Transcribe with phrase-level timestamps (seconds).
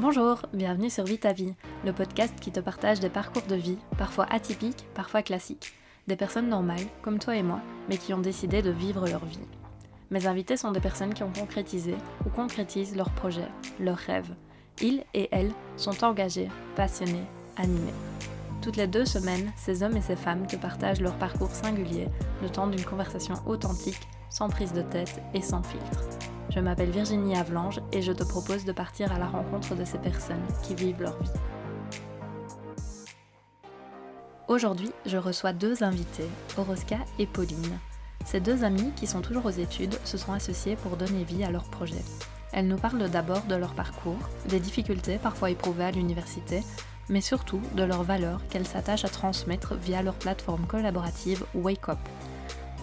[0.00, 4.26] Bonjour, bienvenue sur Vita Vie, le podcast qui te partage des parcours de vie, parfois
[4.30, 5.72] atypiques, parfois classiques.
[6.06, 9.40] Des personnes normales, comme toi et moi, mais qui ont décidé de vivre leur vie.
[10.12, 13.48] Mes invités sont des personnes qui ont concrétisé ou concrétisent leurs projets,
[13.80, 14.36] leurs rêves.
[14.80, 17.92] Ils et elles sont engagés, passionnés, animés.
[18.62, 22.06] Toutes les deux semaines, ces hommes et ces femmes te partagent leur parcours singulier,
[22.40, 26.17] le temps d'une conversation authentique, sans prise de tête et sans filtre.
[26.50, 29.98] Je m'appelle Virginie Avlange et je te propose de partir à la rencontre de ces
[29.98, 31.30] personnes qui vivent leur vie.
[34.48, 37.78] Aujourd'hui, je reçois deux invités, Oroska et Pauline.
[38.24, 41.50] Ces deux amies, qui sont toujours aux études, se sont associées pour donner vie à
[41.50, 42.02] leur projet.
[42.52, 46.62] Elles nous parlent d'abord de leur parcours, des difficultés parfois éprouvées à l'université,
[47.10, 51.98] mais surtout de leurs valeurs qu'elles s'attachent à transmettre via leur plateforme collaborative Wake Up.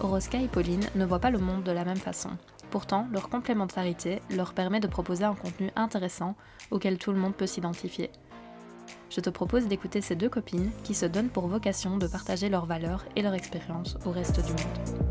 [0.00, 2.30] Oroska et Pauline ne voient pas le monde de la même façon.
[2.70, 6.34] Pourtant, leur complémentarité leur permet de proposer un contenu intéressant
[6.70, 8.10] auquel tout le monde peut s'identifier.
[9.08, 12.66] Je te propose d'écouter ces deux copines qui se donnent pour vocation de partager leurs
[12.66, 15.06] valeurs et leur expérience au reste du monde.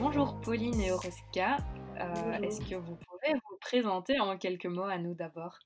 [0.00, 1.58] Bonjour Pauline et Oroska,
[2.00, 5.58] euh, est-ce que vous pouvez vous présenter en quelques mots à nous d'abord?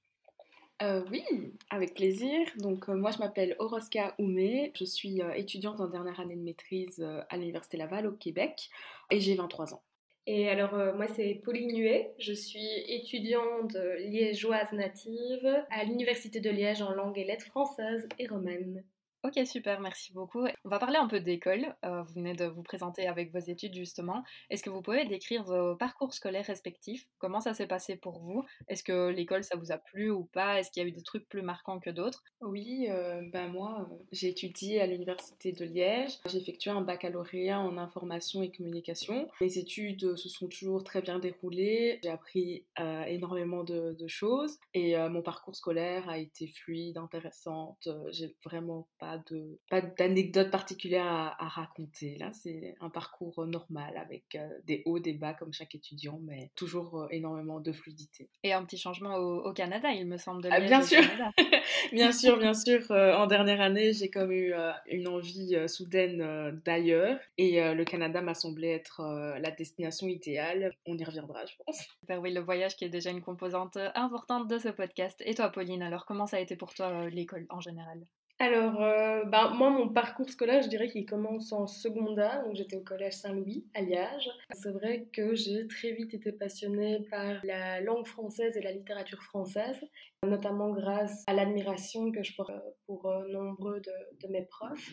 [0.82, 1.24] Euh, oui,
[1.70, 2.46] avec plaisir.
[2.56, 7.04] Donc euh, moi je m'appelle Oroska Oumé, je suis étudiante en dernière année de maîtrise
[7.28, 8.70] à l'Université Laval au Québec
[9.10, 9.82] et j'ai 23 ans.
[10.26, 16.82] Et alors moi c'est Pauline Nuet, je suis étudiante liégeoise native à l'Université de Liège
[16.82, 18.84] en langue et lettres françaises et romaines.
[19.24, 20.46] Ok, super, merci beaucoup.
[20.64, 21.74] On va parler un peu d'école.
[21.84, 24.22] Euh, vous venez de vous présenter avec vos études justement.
[24.48, 27.04] Est-ce que vous pouvez décrire vos parcours scolaires respectifs?
[27.18, 28.44] Comment ça s'est passé pour vous?
[28.68, 30.60] Est-ce que l'école, ça vous a plu ou pas?
[30.60, 32.22] Est-ce qu'il y a eu des trucs plus marquants que d'autres?
[32.42, 36.20] Oui, euh, ben moi, euh, j'ai étudié à l'Université de Liège.
[36.26, 39.28] J'ai effectué un baccalauréat en information et communication.
[39.40, 41.98] Mes études se sont toujours très bien déroulées.
[42.04, 42.64] J'ai appris
[43.08, 47.88] énormément de, choses et mon parcours scolaire a été fluide, intéressante.
[48.10, 52.16] j'ai vraiment pas de pas d'anecdote particulière à, raconter.
[52.18, 56.50] Là, c'est un parcours normal avec euh, des hauts, des bas comme chaque étudiant, mais
[56.54, 58.28] toujours euh, énormément de fluidité.
[58.42, 60.42] Et un petit changement au, Canada, il me semble.
[60.42, 61.00] De ah, bien, sûr.
[61.92, 62.90] bien sûr, bien sûr.
[62.90, 64.52] Euh, en dernière année, j'ai comme eu
[64.86, 69.02] une envie soudaine d'ailleurs, et le Canada m'a semblé être
[69.40, 70.72] la destination idéale.
[70.86, 71.88] On y reviendra, je pense.
[72.20, 75.22] oui, le voyage qui est déjà une composante importante de ce podcast.
[75.24, 78.06] Et toi, Pauline, alors comment ça a été pour toi l'école en général?
[78.40, 82.44] Alors, euh, ben, moi, mon parcours scolaire, je dirais qu'il commence en secondaire.
[82.44, 84.30] Donc, j'étais au collège Saint-Louis, à Liège.
[84.52, 89.24] C'est vrai que j'ai très vite été passionnée par la langue française et la littérature
[89.24, 89.80] française,
[90.24, 92.52] notamment grâce à l'admiration que je porte
[92.86, 94.88] pour euh, nombreux de, mes profs.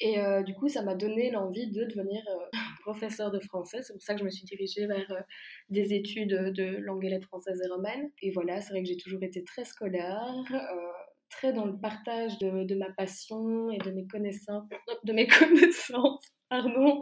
[0.00, 2.22] Et euh, du coup, ça m'a donné l'envie de devenir
[2.80, 3.82] professeur de français.
[3.82, 5.24] C'est pour ça que je me suis dirigée vers
[5.68, 8.10] des études de langue et lettres françaises et romaines.
[8.22, 10.32] Et voilà, c'est vrai que j'ai toujours été très scolaire
[11.30, 14.68] très dans le partage de, ma passion et de mes connaissances,
[15.04, 17.00] de mes connaissances, pardon.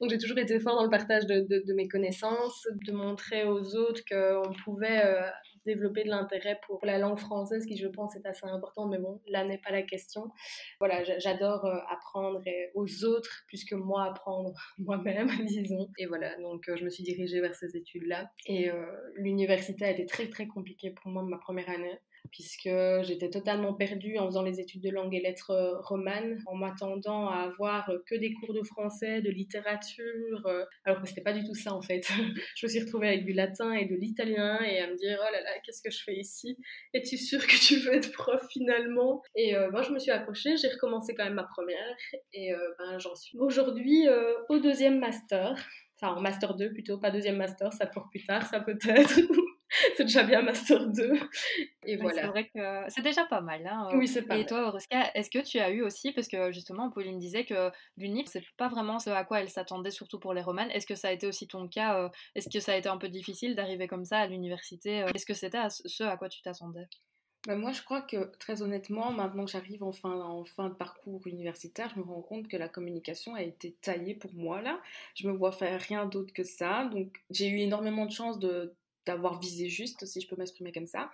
[0.00, 4.00] Donc j'ai toujours été fort dans le partage de, mes connaissances, de montrer aux autres
[4.10, 5.28] qu'on pouvait euh,
[5.66, 9.20] développer de l'intérêt pour la langue française, qui je pense est assez important, mais bon,
[9.28, 10.30] là n'est pas la question.
[10.78, 12.40] Voilà, j'adore euh, apprendre
[12.74, 15.90] aux autres, puisque moi apprendre moi-même, disons.
[15.98, 18.30] Et voilà, donc euh, je me suis dirigée vers ces études-là.
[18.46, 18.70] Et
[19.16, 22.00] l'université a été très très compliquée pour moi ma première année
[22.30, 22.70] puisque
[23.02, 27.28] j'étais totalement perdue en faisant les études de langue et lettres euh, romanes, en m'attendant
[27.28, 31.32] à avoir euh, que des cours de français, de littérature, euh, alors que c'était pas
[31.32, 32.02] du tout ça en fait.
[32.56, 35.32] je me suis retrouvée avec du latin et de l'italien et à me dire oh
[35.32, 36.56] là là, qu'est-ce que je fais ici?
[36.94, 39.22] Es-tu sûre que tu veux être prof finalement?
[39.34, 41.96] Et moi je me suis accrochée, j'ai recommencé quand même ma première
[42.32, 44.06] et ben, j'en suis aujourd'hui
[44.48, 45.56] au deuxième master.
[45.96, 49.20] Enfin, en master 2 plutôt, pas deuxième master, ça pour plus tard, ça peut-être.
[49.96, 51.12] c'est déjà bien Master 2.
[51.84, 52.22] Et voilà.
[52.22, 53.66] C'est vrai que c'est déjà pas mal.
[53.66, 53.88] Hein.
[53.94, 56.90] Oui, c'est pas Et toi, Oroska, est-ce que tu as eu aussi, parce que justement,
[56.90, 60.42] Pauline disait que l'UNIP, c'est pas vraiment ce à quoi elle s'attendait, surtout pour les
[60.42, 60.70] romanes.
[60.70, 62.98] Est-ce que ça a été aussi ton cas euh, Est-ce que ça a été un
[62.98, 65.06] peu difficile d'arriver comme ça à l'université euh?
[65.14, 66.88] Est-ce que c'était ce à quoi tu t'attendais?
[67.46, 70.74] Bah, moi, je crois que très honnêtement, maintenant que j'arrive en fin, en fin de
[70.74, 74.78] parcours universitaire, je me rends compte que la communication a été taillée pour moi là.
[75.14, 76.84] Je me vois faire rien d'autre que ça.
[76.84, 78.74] Donc, j'ai eu énormément de chance de
[79.06, 81.10] d'avoir visé juste, si je peux m'exprimer comme ça.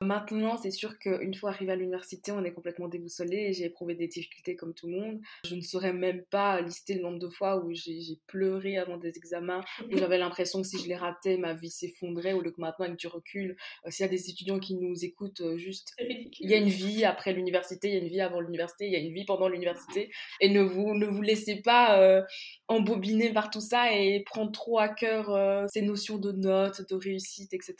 [0.00, 4.08] Maintenant, c'est sûr qu'une fois arrivé à l'université, on est complètement déboussolé j'ai éprouvé des
[4.08, 5.20] difficultés comme tout le monde.
[5.44, 9.16] Je ne saurais même pas lister le nombre de fois où j'ai pleuré avant des
[9.16, 12.86] examens, où j'avais l'impression que si je les ratais, ma vie s'effondrait, ou que maintenant,
[12.86, 16.50] avec du recul, euh, s'il y a des étudiants qui nous écoutent, euh, juste, il
[16.50, 18.96] y a une vie après l'université, il y a une vie avant l'université, il y
[18.96, 20.10] a une vie pendant l'université,
[20.40, 22.22] et ne vous, ne vous laissez pas euh,
[22.68, 27.39] embobiner par tout ça et prendre trop à cœur ces notions de notes, de réussite,
[27.52, 27.76] etc.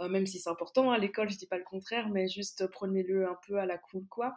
[0.00, 3.38] même si c'est important à l'école, je dis pas le contraire, mais juste prenez-le un
[3.46, 4.32] peu à la cool, quoi.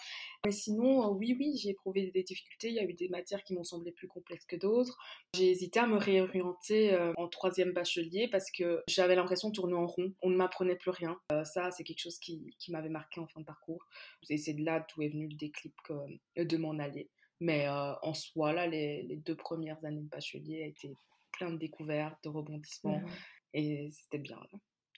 [0.46, 3.54] Mais sinon, oui, oui, j'ai éprouvé des difficultés, il y a eu des matières qui
[3.54, 4.98] m'ont semblé plus complexes que d'autres.
[5.36, 9.88] J'ai hésité à me réorienter en troisième bachelier parce que j'avais l'impression de tourner en
[9.88, 11.20] rond, on ne m'apprenait plus rien.
[11.44, 13.86] ça, c'est quelque chose qui, qui m'avait marqué en fin de parcours.
[14.30, 15.74] Et c'est de là d'où est venu le déclic
[16.36, 17.10] de m'en aller.
[17.40, 20.94] Mais euh, en soi, là, les, deux premières années de bachelier été
[21.32, 23.02] plein de découvertes, de rebondissements,
[23.54, 24.40] et c'était bien.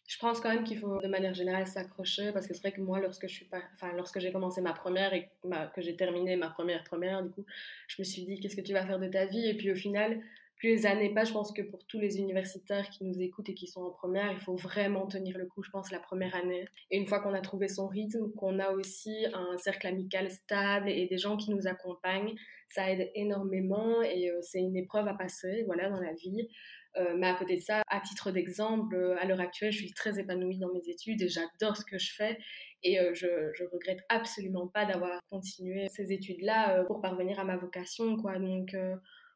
[0.07, 2.81] Je pense quand même qu'il faut de manière générale s'accrocher parce que c'est vrai que
[2.81, 5.29] moi, lorsque je suis pas, enfin, lorsque j'ai commencé ma première et
[5.73, 7.45] que j'ai terminé ma première première, du coup,
[7.87, 9.47] je me suis dit qu'est-ce que tu vas faire de ta vie?
[9.47, 10.21] Et puis au final,
[10.61, 13.55] plus les années passent, je pense que pour tous les universitaires qui nous écoutent et
[13.55, 16.67] qui sont en première, il faut vraiment tenir le coup, je pense, la première année.
[16.91, 20.89] Et une fois qu'on a trouvé son rythme, qu'on a aussi un cercle amical stable
[20.89, 22.35] et des gens qui nous accompagnent,
[22.67, 26.47] ça aide énormément et euh, c'est une épreuve à passer, voilà, dans la vie.
[26.97, 29.93] Euh, mais à côté de ça, à titre d'exemple, euh, à l'heure actuelle, je suis
[29.93, 32.37] très épanouie dans mes études et j'adore ce que je fais.
[32.83, 38.17] Et je, je regrette absolument pas d'avoir continué ces études-là pour parvenir à ma vocation,
[38.17, 38.39] quoi.
[38.39, 38.75] Donc,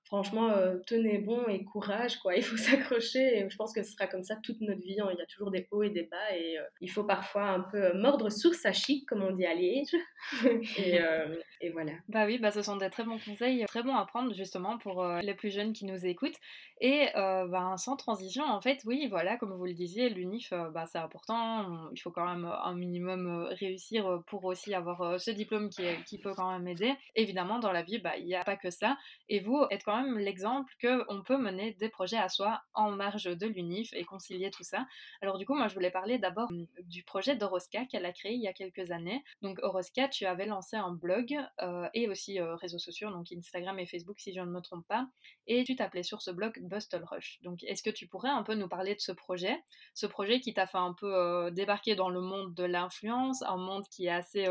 [0.05, 2.35] franchement, euh, tenez bon et courage, quoi.
[2.37, 3.39] Il faut s'accrocher.
[3.39, 4.99] Et je pense que ce sera comme ça toute notre vie.
[4.99, 5.09] Hein.
[5.11, 6.35] Il y a toujours des hauts et des bas.
[6.35, 9.53] Et euh, il faut parfois un peu mordre sur sa chic, comme on dit à
[9.53, 9.95] Liège.
[10.85, 11.91] Euh, et, voilà.
[12.07, 15.05] Bah oui, bah ce sont des très bons conseils, très bons à prendre justement pour
[15.05, 16.37] les plus jeunes qui nous écoutent.
[16.79, 20.97] Et bah, sans transition, en fait, oui, voilà, comme vous le disiez, l'UNIF, bah, c'est
[20.97, 21.89] important.
[21.93, 26.51] Il faut quand même un minimum réussir pour aussi avoir ce diplôme qui, peut quand
[26.51, 26.93] même aider.
[27.15, 28.97] Évidemment, dans la vie, bah, il n'y a pas que ça.
[29.29, 33.25] Et vous, êtes quand même l'exemple qu'on peut mener des projets à soi en marge
[33.25, 34.85] de l'UNIF et concilier tout ça.
[35.21, 38.33] Alors du coup, moi, je voulais parler d'abord hum, du projet d'Oroska qu'elle a créé
[38.33, 39.23] il y a quelques années.
[39.41, 43.79] Donc Oroska, tu avais lancé un blog euh, et aussi euh, réseaux sociaux, donc Instagram
[43.79, 45.07] et Facebook si je ne me trompe pas,
[45.47, 47.39] et tu t'appelais sur ce blog Bustle Rush.
[47.43, 49.63] Donc est-ce que tu pourrais un peu nous parler de ce projet,
[49.93, 53.57] ce projet qui t'a fait un peu euh, débarquer dans le monde de l'influence, un
[53.57, 54.47] monde qui est assez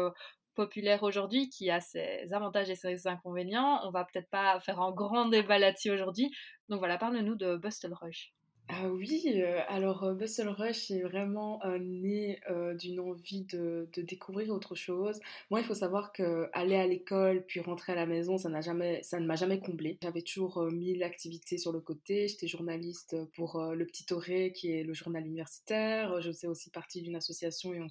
[0.55, 3.81] populaire aujourd'hui qui a ses avantages et ses inconvénients.
[3.85, 6.35] On va peut-être pas faire un grand débat là-dessus aujourd'hui.
[6.69, 8.33] Donc voilà, parle-nous de Bustle Rush.
[8.69, 12.41] Ah oui, euh, alors euh, Bustle Rush est vraiment euh, né
[12.79, 15.21] d'une envie de, découvrir autre chose.
[15.51, 18.63] Moi, il faut savoir que aller à l'école puis rentrer à la maison, ça n'a
[18.63, 19.99] jamais, ça ne m'a jamais comblé.
[20.03, 22.27] J'avais toujours mille activités sur le côté.
[22.27, 26.23] J'étais journaliste pour le Petit Toré, qui est le journal universitaire.
[26.23, 27.91] Je faisais aussi partie d'une association Young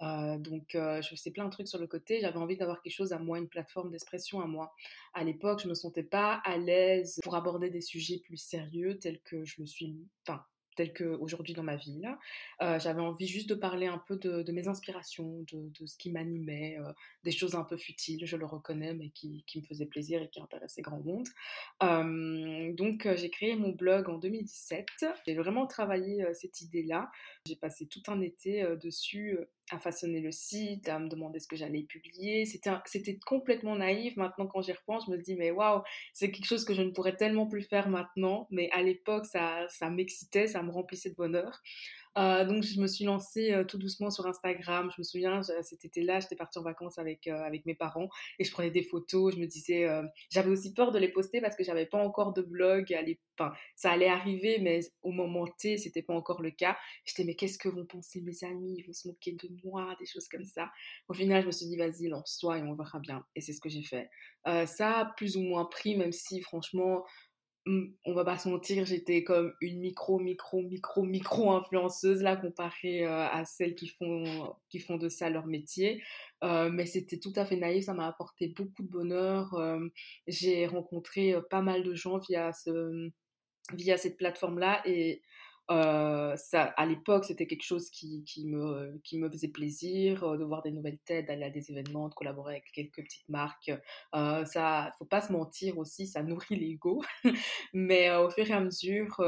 [0.00, 0.38] Maker.
[0.38, 2.20] donc, je faisais plein de trucs sur le côté.
[2.20, 4.74] J'avais envie d'avoir quelque chose à moi, une plateforme d'expression à moi.
[5.14, 9.20] À l'époque, je me sentais pas à l'aise pour aborder des sujets plus sérieux tels
[9.20, 9.96] que je le suis,
[10.26, 10.44] enfin,
[10.76, 11.98] tel qu'aujourd'hui dans ma vie.
[12.00, 12.18] Là.
[12.62, 16.78] Euh, j'avais envie juste de parler un peu de, mes inspirations, de, ce qui m'animait,
[16.78, 16.92] euh,
[17.24, 20.40] des choses un peu futiles, je le reconnais, mais qui, me faisaient plaisir et qui
[20.40, 21.28] intéressaient grand monde.
[21.82, 24.86] Euh, donc j'ai créé mon blog en 2017.
[25.26, 27.10] J'ai vraiment travaillé cette idée-là.
[27.46, 29.38] J'ai passé tout un été dessus
[29.70, 32.44] à façonner le site, à me demander ce que j'allais publier.
[32.46, 34.16] C'était complètement naïf.
[34.16, 35.82] Maintenant, quand j'y repense, je me dis, mais waouh,
[36.12, 38.46] c'est quelque chose que je ne pourrais tellement plus faire maintenant.
[38.50, 41.62] Mais à l'époque, ça, ça m'excitait, ça me remplissait de bonheur.
[42.18, 44.90] Euh, donc je me suis lancée euh, tout doucement sur Instagram.
[44.94, 48.44] Je me souviens, cet été-là, j'étais partie en vacances avec, euh, avec mes parents et
[48.44, 49.34] je prenais des photos.
[49.34, 49.88] Je me disais,
[50.30, 52.94] j'avais aussi peur de les poster parce que j'avais pas encore de blog.
[53.74, 56.76] Ça allait arriver, mais au moment T, c'était pas encore le cas.
[57.04, 58.76] J'étais, mais qu'est-ce que vont penser mes amis?
[58.78, 60.70] Ils vont se moquer de moi, des choses comme ça.
[61.08, 63.24] Au final, je me suis dit, vas-y, lance-toi et on verra bien.
[63.34, 64.08] Et c'est ce que j'ai fait.
[64.44, 67.04] ça a plus ou moins pris, même si franchement,
[67.66, 73.06] on va pas se mentir, j'étais comme une micro, micro, micro, micro influenceuse là comparée
[73.06, 76.02] euh, à celles qui font, qui de ça leur métier.
[76.42, 79.54] Euh, mais c'était tout à fait naïf, ça m'a apporté beaucoup de bonheur.
[79.54, 79.78] Euh,
[80.26, 82.50] j'ai rencontré pas mal de gens via,
[83.72, 85.22] via cette plateforme là et
[85.70, 90.44] euh, à l'époque, c'était quelque chose qui, qui, me, qui me faisait plaisir, euh, de
[90.44, 93.70] voir des nouvelles têtes, d'aller à des événements, de collaborer avec quelques petites marques.
[94.14, 97.02] Euh, ça, faut pas se mentir aussi, ça nourrit l'ego.
[97.72, 99.22] Mais euh, au fur et à mesure,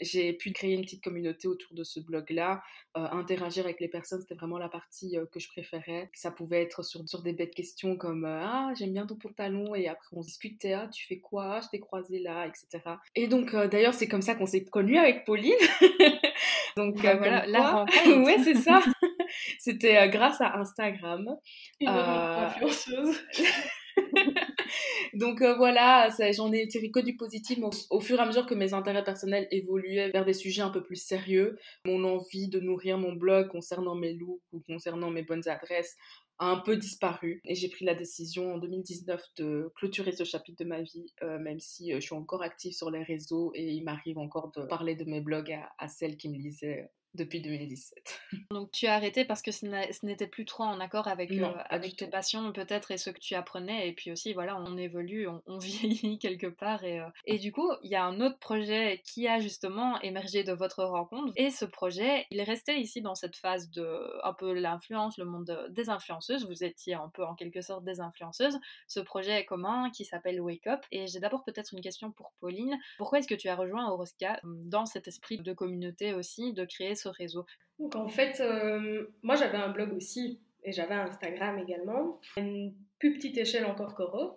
[0.00, 2.62] j'ai pu créer une petite communauté autour de ce blog-là.
[2.94, 6.10] interagir avec les personnes, c'était vraiment la partie que je préférais.
[6.14, 9.88] Ça pouvait être sur, sur des bêtes questions comme Ah, j'aime bien ton pantalon, et
[9.88, 11.60] après on discutait Ah, tu fais quoi?
[11.60, 12.82] Je t'ai croisé là, etc.
[13.14, 16.20] Et donc, d'ailleurs, c'est comme ça qu'on s'est connus avec Pauline Pauline.
[16.76, 18.24] Donc bah voilà, la rencontre.
[18.24, 18.82] ouais, c'est ça.
[19.58, 21.36] C'était grâce à Instagram.
[21.80, 23.20] Une influenceuse.
[25.14, 27.58] Donc euh, voilà, j'en ai tiré que du positif.
[27.90, 30.82] Au, fur et à mesure que mes intérêts personnels évoluaient vers des sujets un peu
[30.82, 35.48] plus sérieux, mon envie de nourrir mon blog concernant mes looks ou concernant mes bonnes
[35.48, 35.96] adresses
[36.38, 37.40] a un peu disparu.
[37.44, 41.38] Et j'ai pris la décision en 2019 de clôturer ce chapitre de ma vie, euh,
[41.38, 44.64] même si euh, je suis encore active sur les réseaux et il m'arrive encore de
[44.66, 48.20] parler de mes blogs à, à celles qui me lisaient depuis 2017.
[48.50, 49.66] Donc tu as arrêté parce que ce
[50.04, 53.34] n'était plus trop en accord avec, euh, avec tes passions peut-être et ce que tu
[53.34, 53.88] apprenais.
[53.88, 56.84] Et puis aussi, voilà, on évolue, on, vieillit quelque part.
[56.84, 60.44] Et, euh, et du coup, il y a un autre projet qui a justement émergé
[60.44, 61.32] de votre rencontre.
[61.36, 65.24] Et ce projet, il est resté ici dans cette phase de un peu l'influence, le
[65.24, 66.46] monde des influenceuses.
[66.46, 68.58] Vous étiez un peu en quelque sorte des influenceuses.
[68.88, 70.80] Ce projet est commun qui s'appelle Wake Up.
[70.90, 72.76] Et j'ai d'abord peut-être une question pour Pauline.
[72.98, 76.94] Pourquoi est-ce que tu as rejoint Orosca dans cet esprit de communauté aussi, de créer
[76.94, 77.46] ce réseau
[77.78, 82.74] Donc en fait, euh, moi j'avais un blog aussi et j'avais Instagram également, à une
[82.98, 84.34] plus petite échelle encore qu'Oro,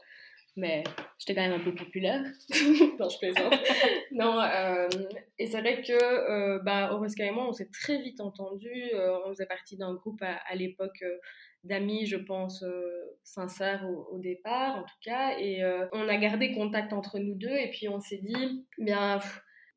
[0.58, 0.84] mais
[1.20, 2.22] j'étais quand même un peu populaire.
[3.00, 3.54] non, je plaisante.
[4.12, 4.90] non, euh,
[5.38, 8.92] et c'est vrai que euh, bah, et moi, on s'est très vite entendus.
[8.94, 11.04] Euh, on faisait partie d'un groupe à, l'époque
[11.64, 12.66] d'amis, je pense,
[13.24, 15.38] sincères au, départ, en tout cas.
[15.40, 17.56] Et on a gardé contact entre nous deux.
[17.56, 19.20] Et puis on s'est dit, bien,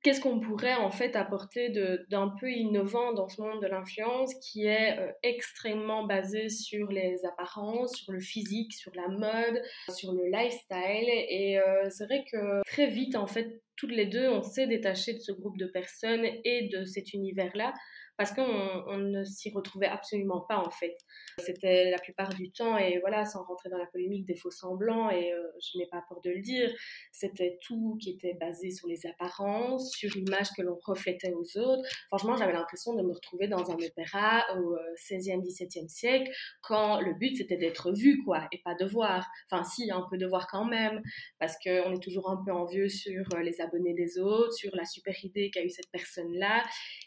[0.02, 1.70] qu'est-ce qu'on pourrait en fait apporter
[2.10, 7.24] d'un peu innovant dans ce monde de l'influence qui est euh, extrêmement basé sur les
[7.24, 9.62] apparences, sur le physique, sur la mode,
[9.94, 11.08] sur le lifestyle.
[11.28, 15.14] Et euh, c'est vrai que très vite, en fait, toutes les deux, on s'est détaché
[15.14, 17.72] de ce groupe de personnes et de cet univers-là
[18.20, 20.94] parce qu'on ne s'y retrouvait absolument pas en fait.
[21.38, 25.08] C'était la plupart du temps, et voilà, sans rentrer dans la polémique des faux semblants,
[25.08, 26.70] et euh, je n'ai pas peur de le dire,
[27.12, 31.82] c'était tout qui était basé sur les apparences, sur l'image que l'on reflétait aux autres.
[32.08, 37.00] Franchement, j'avais l'impression de me retrouver dans un opéra au 16e, euh, 17e siècle, quand
[37.00, 39.26] le but c'était d'être vu, quoi, et pas de voir.
[39.50, 41.00] Enfin, si, un peu de voir quand même,
[41.38, 44.84] parce qu'on est toujours un peu envieux sur euh, les abonnés des autres, sur la
[44.84, 46.62] super idée qu'a eu cette personne-là,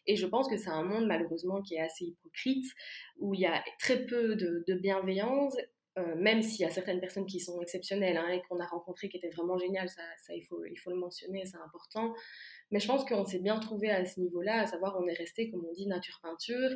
[0.08, 2.65] et je pense que c'est un monde malheureusement qui est assez hypocrite,
[3.17, 5.55] où il y a très peu de, bienveillance,
[6.00, 9.10] euh, même s'il y a certaines personnes qui sont exceptionnelles hein, et qu'on a rencontrées
[9.10, 12.15] qui étaient vraiment géniales, ça, il, faut, il faut le mentionner, c'est important.
[12.72, 15.51] Mais je pense qu'on s'est bien trouvé à ce niveau-là, à savoir on est resté,
[15.51, 16.72] comme on dit, nature peinture,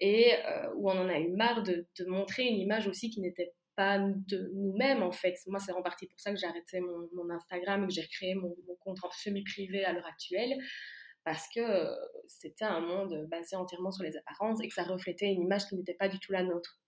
[0.00, 3.52] et euh, où on en a eu marre de, montrer une image aussi qui n'était
[3.76, 5.38] pas de nous-mêmes en fait.
[5.46, 8.54] Moi, c'est en partie pour ça que j'ai arrêté mon, Instagram que j'ai recréé mon
[8.80, 10.58] compte en semi-privé à l'heure actuelle
[11.24, 11.88] parce que
[12.26, 15.76] c'était un monde basé entièrement sur les apparences et que ça reflétait une image qui
[15.76, 16.78] n'était pas du tout la nôtre.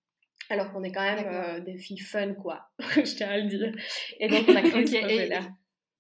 [0.50, 3.75] Alors qu'on est quand même des filles fun, quoi, je tiens à le dire.
[4.21, 5.41] Et donc, on a créé ce projet-là.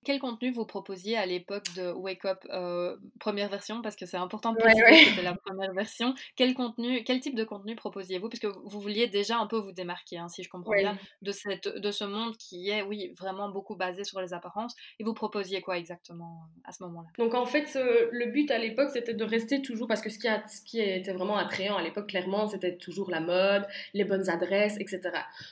[0.04, 3.82] Quel contenu vous proposiez à l'époque de Wake Up euh, première version?
[3.82, 6.14] Parce que c'est important de préciser que c'était la première version.
[6.36, 8.28] Quel contenu, quel type de contenu proposiez-vous?
[8.28, 11.32] Parce que vous vouliez déjà un peu vous démarquer, hein, si je comprends bien, de
[11.32, 14.74] cette de ce monde qui est oui vraiment beaucoup basé sur les apparences.
[14.98, 17.08] Et vous proposiez quoi exactement euh, à ce moment-là?
[17.18, 20.28] Donc en fait, le but à l'époque c'était de rester toujours parce que ce qui
[20.28, 24.28] a, ce qui était vraiment attrayant à l'époque clairement c'était toujours la mode, les bonnes
[24.28, 25.00] adresses, etc.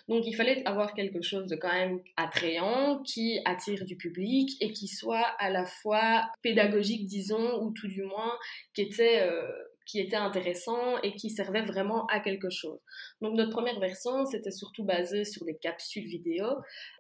[0.09, 4.73] Donc il fallait avoir quelque chose de quand même attrayant qui attire du public et
[4.73, 8.39] qui soit à la fois pédagogique, disons, ou tout du moins
[8.75, 9.49] qui était, euh,
[9.87, 12.79] qui était intéressant et qui servait vraiment à quelque chose.
[13.21, 16.47] Donc notre première version, c'était surtout basé sur des capsules vidéo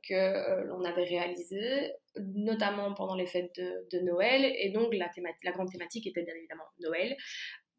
[0.09, 5.11] que euh, l'on avait réalisées, notamment pendant les fêtes de, de Noël, et donc la,
[5.45, 7.17] la grande thématique était bien évidemment Noël,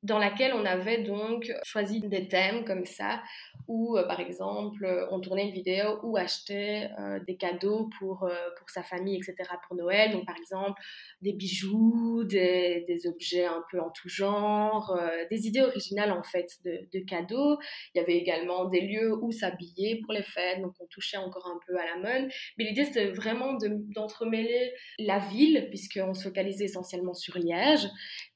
[0.04, 3.24] dans laquelle on avait donc choisi des thèmes comme ça,
[3.68, 8.36] où euh, par exemple on tournait une vidéo ou achetait euh, des cadeaux pour, euh,
[8.58, 9.50] pour sa famille, etc.
[9.66, 10.12] pour Noël.
[10.12, 10.80] Donc par exemple
[11.22, 16.48] des bijoux, des, des objets un peu en tout genre, des idées originales en fait
[16.66, 17.58] de, de, cadeaux.
[17.96, 21.48] Il y avait également des lieux où s'habiller pour les fêtes, donc on touchait encore
[21.48, 22.30] un peu à la mode.
[22.58, 23.58] Mais l'idée c'était vraiment
[23.96, 27.88] d'entremêler la ville, puisqu'on se focalisait essentiellement sur Liège,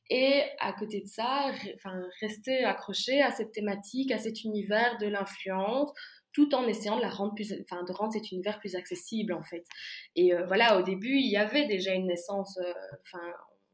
[0.10, 1.52] et à côté de ça,
[2.22, 5.92] rester accroché à cette thématique, à cet univers de l'influence,
[6.38, 9.42] tout en essayant de, la rendre plus, enfin, de rendre cet univers plus accessible en
[9.42, 9.66] fait.
[10.16, 12.74] Et euh, voilà, au début, il y avait déjà une naissance, euh,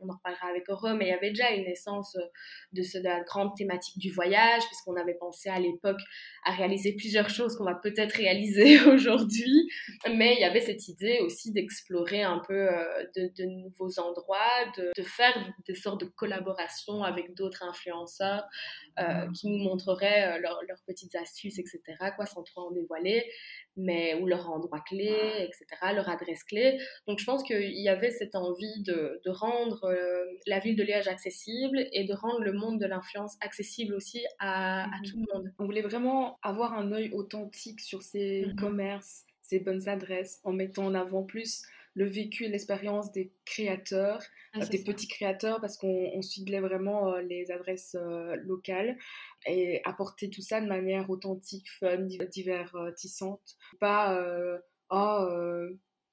[0.03, 2.25] on en reparlera avec Aurore, mais il y avait déjà une naissance euh,
[2.73, 5.99] de, ce, de la grande thématique du voyage, puisqu'on avait pensé à l'époque
[6.45, 9.69] à réaliser plusieurs choses qu'on va peut-être réaliser aujourd'hui.
[10.15, 14.39] Mais il y avait cette idée aussi d'explorer un peu euh, de, nouveaux endroits,
[14.77, 15.33] de, de, faire
[15.67, 18.43] des sortes de collaborations avec d'autres influenceurs
[18.99, 21.81] euh, qui nous montreraient leurs petites astuces, etc.,
[22.15, 23.23] quoi, sans trop en dévoiler
[23.75, 26.77] mais ou leur endroit clé, etc., leur adresse clé.
[27.07, 29.93] Donc je pense qu'il y avait cette envie de, de rendre
[30.47, 34.87] la ville de Liège accessible et de rendre le monde de l'influence accessible aussi à,
[34.87, 35.03] Mhm.
[35.09, 35.51] tout le monde.
[35.59, 38.55] On voulait vraiment avoir un œil authentique sur ces Mhm.
[38.57, 41.63] commerces, ces bonnes adresses, en mettant en avant plus
[41.95, 44.21] le vécu et l'expérience des créateurs,
[44.53, 44.83] Ah, euh, des ça.
[44.83, 48.97] petits créateurs, parce qu'on on ciblait vraiment euh, les adresses euh, locales
[49.45, 53.55] et apporter tout ça de manière authentique, fun, div- divertissante.
[53.79, 54.59] Pas, euh,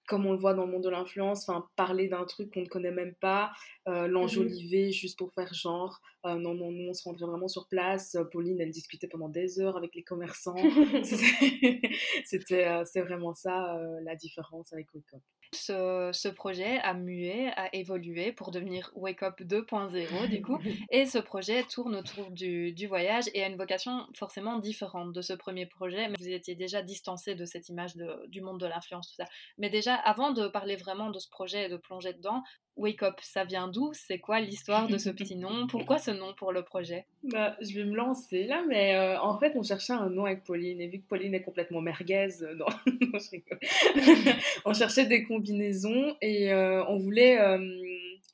[0.07, 2.91] comme on le voit dans le monde de l'influence, parler d'un truc qu'on ne connaît
[2.91, 3.53] même pas,
[3.89, 6.01] euh, l'enjoliver juste pour faire genre.
[6.27, 8.15] Euh, non, non, nous on se rendrait vraiment sur place.
[8.15, 10.55] Euh, Pauline, elle discutait pendant des heures avec les commerçants.
[12.25, 15.21] C'était euh, c'est vraiment ça euh, la différence avec Wake Up.
[15.53, 20.59] Ce, ce projet a mué, a évolué pour devenir Wake Up 2.0 du coup.
[20.91, 25.23] Et ce projet tourne autour du, du voyage et a une vocation forcément différente de
[25.23, 26.09] ce premier projet.
[26.09, 29.25] Mais vous étiez déjà distancé de cette image de- du monde de l'influence, tout ça.
[29.59, 32.45] Mais déjà, avant de parler vraiment de ce projet et de plonger dedans,
[32.77, 33.91] Wake Up, ça vient d'où?
[33.93, 35.67] C'est quoi l'histoire de ce petit nom?
[35.67, 37.07] Pourquoi ce nom pour le projet?
[37.25, 40.45] Bah, je vais me lancer là, mais euh, en fait, on cherchait un nom avec
[40.45, 42.59] Pauline, et vu que Pauline est complètement merguez, euh,
[44.65, 47.39] on cherchait des combinaisons et euh, on voulait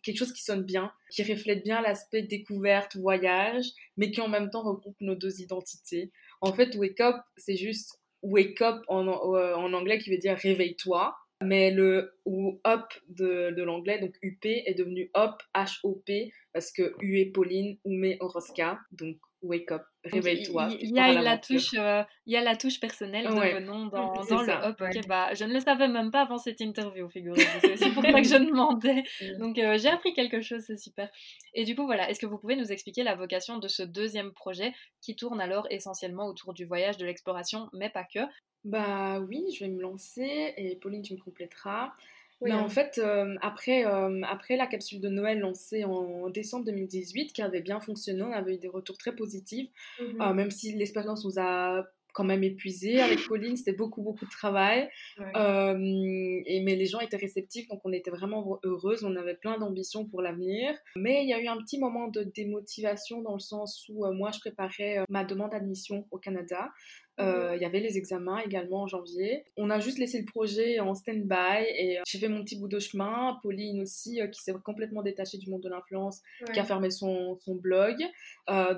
[0.03, 3.67] quelque chose qui sonne bien, qui reflète bien l'aspect découverte, voyage,
[3.97, 6.13] mais qui en même temps regroupe nos deux identités.
[6.41, 11.15] En fait, wake up, c'est juste wake up en anglais qui veut dire réveille-toi.
[11.43, 17.21] Mais le ou up de, l'anglais, donc UP, est devenu up, H-O-P, parce que U
[17.21, 20.69] est Pauline, Oumé Oroska, donc wake up, réveille-toi.
[20.81, 23.55] Il y, a la touche, euh, y a la touche personnelle de Ouais.
[23.55, 24.81] vos noms dans, dans le hop.
[24.81, 24.91] Ouais.
[25.09, 27.59] bah, je ne le savais même pas avant cette interview, figurez-vous.
[27.61, 29.03] C'est aussi pour ça que je demandais.
[29.39, 31.09] Donc euh, j'ai appris quelque chose, c'est super.
[31.55, 34.33] Et du coup, voilà, est-ce que vous pouvez nous expliquer la vocation de ce deuxième
[34.33, 38.21] projet qui tourne alors essentiellement autour du voyage, de l'exploration, mais pas que?
[38.65, 41.93] Bah oui, je vais me lancer et Pauline, tu me compléteras.
[42.41, 42.63] Oui, Mais hein.
[42.63, 47.41] en fait, euh, après, euh, après la capsule de Noël lancée en décembre 2018, qui
[47.41, 50.21] avait bien fonctionné, on avait eu des retours très positifs, Mhm.
[50.21, 53.01] euh, même si l'expérience nous a quand même épuisés.
[53.01, 54.89] Avec Pauline, c'était beaucoup, beaucoup de travail.
[55.19, 56.43] Ouais.
[56.47, 60.07] Et, mais les gens étaient réceptifs, donc on était vraiment heureuses, on avait plein d'ambitions
[60.07, 60.75] pour l'avenir.
[60.97, 64.31] Mais il y a eu un petit moment de démotivation dans le sens où moi,
[64.33, 66.71] je préparais ma demande d'admission au Canada.
[67.19, 69.45] Euh, Il y avait les examens également en janvier.
[69.57, 72.69] On a juste laissé le projet en stand-by et euh, j'ai fait mon petit bout
[72.69, 73.39] de chemin.
[73.43, 76.53] Pauline aussi, euh, qui s'est complètement détachée du monde de l'influence, Ouais.
[76.53, 77.97] qui a fermé son, son blog.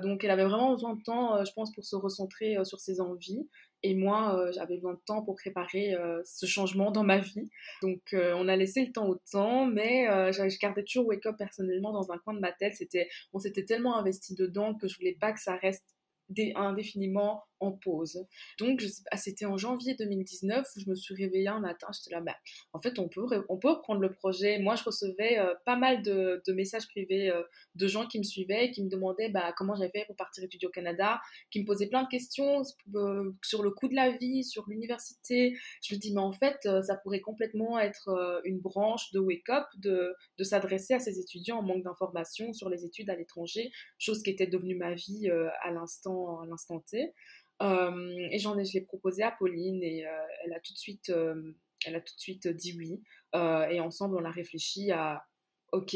[0.01, 3.47] Donc elle avait vraiment besoin de temps, je pense, pour se recentrer sur ses envies.
[3.83, 7.49] Et moi, euh, j'avais besoin de temps pour préparer euh, ce changement dans ma vie.
[7.81, 11.35] Donc euh, on a laissé le temps au temps, mais je gardais toujours Wake Up
[11.37, 12.73] personnellement dans un coin de ma tête.
[12.75, 15.85] C'était, on s'était tellement investi dedans que je voulais pas que ça reste
[16.29, 18.25] dé- indéfiniment en pause.
[18.57, 18.83] Donc
[19.15, 22.35] c'était en janvier 2019 où je me suis réveillée un matin, j'étais là, bah,
[22.73, 24.59] en fait on peut, on peut reprendre le projet.
[24.59, 27.43] Moi je recevais euh, pas mal de, messages privés euh,
[27.75, 30.67] de gens qui me suivaient qui me demandaient bah, comment j'avais fait pour partir étudier
[30.67, 32.63] au Canada, qui me posaient plein de questions
[32.95, 35.57] euh, sur le coût de la vie, sur l'université.
[35.83, 39.65] Je me dis mais en fait ça pourrait complètement être une branche de Wake Up,
[39.77, 44.29] de, s'adresser à ces étudiants en manque d'informations sur les études à l'étranger, chose qui
[44.31, 47.13] était devenue ma vie à à l'instant T.
[47.61, 50.11] Euh, et j'en ai, je l'ai proposé à Pauline et euh,
[50.43, 51.53] elle a tout de suite, euh,
[51.85, 53.01] elle a tout de suite dit oui.
[53.33, 55.23] Et ensemble, on a réfléchi à,
[55.71, 55.95] ok,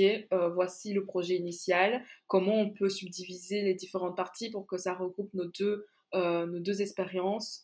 [0.53, 2.03] voici le projet initial.
[2.27, 6.83] Comment on peut subdiviser les différentes parties pour que ça regroupe nos deux, nos deux
[6.83, 7.63] expériences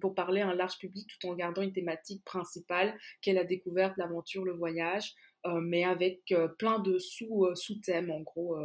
[0.00, 3.44] pour parler à un large public tout en gardant une thématique principale qui est la
[3.44, 5.14] découverte, l'aventure, le voyage.
[5.62, 8.56] mais avec plein de sous, sous-thèmes, en gros,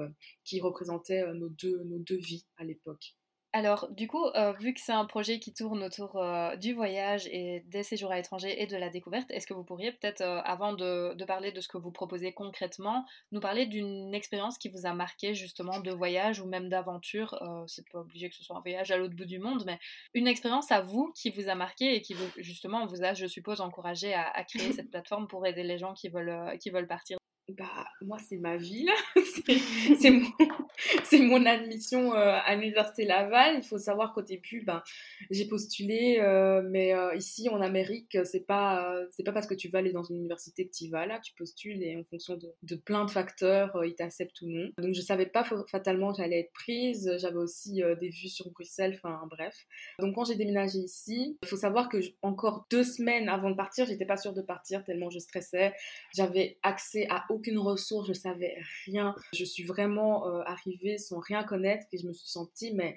[0.43, 3.15] qui représentaient nos, deux, nos deux vies à l'époque.
[3.55, 7.27] Alors, du coup, euh, vu que c'est un projet qui tourne autour euh, du voyage
[7.27, 10.41] et des séjours à l'étranger et de la découverte, est-ce que vous pourriez peut-être, euh,
[10.43, 14.69] avant de, de parler de ce que vous proposez concrètement, nous parler d'une expérience qui
[14.69, 18.57] vous a marqué justement de voyage ou même d'aventure C'est pas obligé que ce soit
[18.57, 19.77] un voyage à l'autre bout du monde, mais
[20.15, 23.27] une expérience à vous qui vous a marqué et qui vous, justement vous a, je
[23.27, 26.87] suppose, encouragé à, à créer cette plateforme pour aider les gens qui veulent, qui veulent
[26.87, 27.19] partir.
[27.49, 27.65] Bah,
[28.01, 28.93] moi, c'est ma vie, là.
[29.99, 30.29] C'est- mon,
[31.39, 33.57] mon admission euh, à l'Université Laval.
[33.57, 34.81] Il faut savoir qu'au début, ben,
[35.29, 39.67] j'ai postulé, euh, mais euh, ici, en Amérique, c'est pas, c'est pas parce que tu
[39.67, 41.19] vas aller dans une université que tu y vas, là.
[41.19, 44.69] Tu postules et en fonction de, de plein de facteurs, ils t'acceptent ou non.
[44.77, 47.11] Donc, je savais pas fa- fatalement que j'allais être prise.
[47.19, 49.65] J'avais aussi des vues sur Bruxelles, enfin, bref.
[49.99, 53.85] Donc, quand j'ai déménagé ici, il faut savoir que encore deux semaines avant de partir,
[53.85, 55.73] j'étais pas sûre de partir tellement je stressais.
[56.15, 59.15] J'avais accès à aucune ressource, je savais rien.
[59.33, 62.95] Je suis vraiment euh, arrivée sans rien connaître et je me suis sentie, mais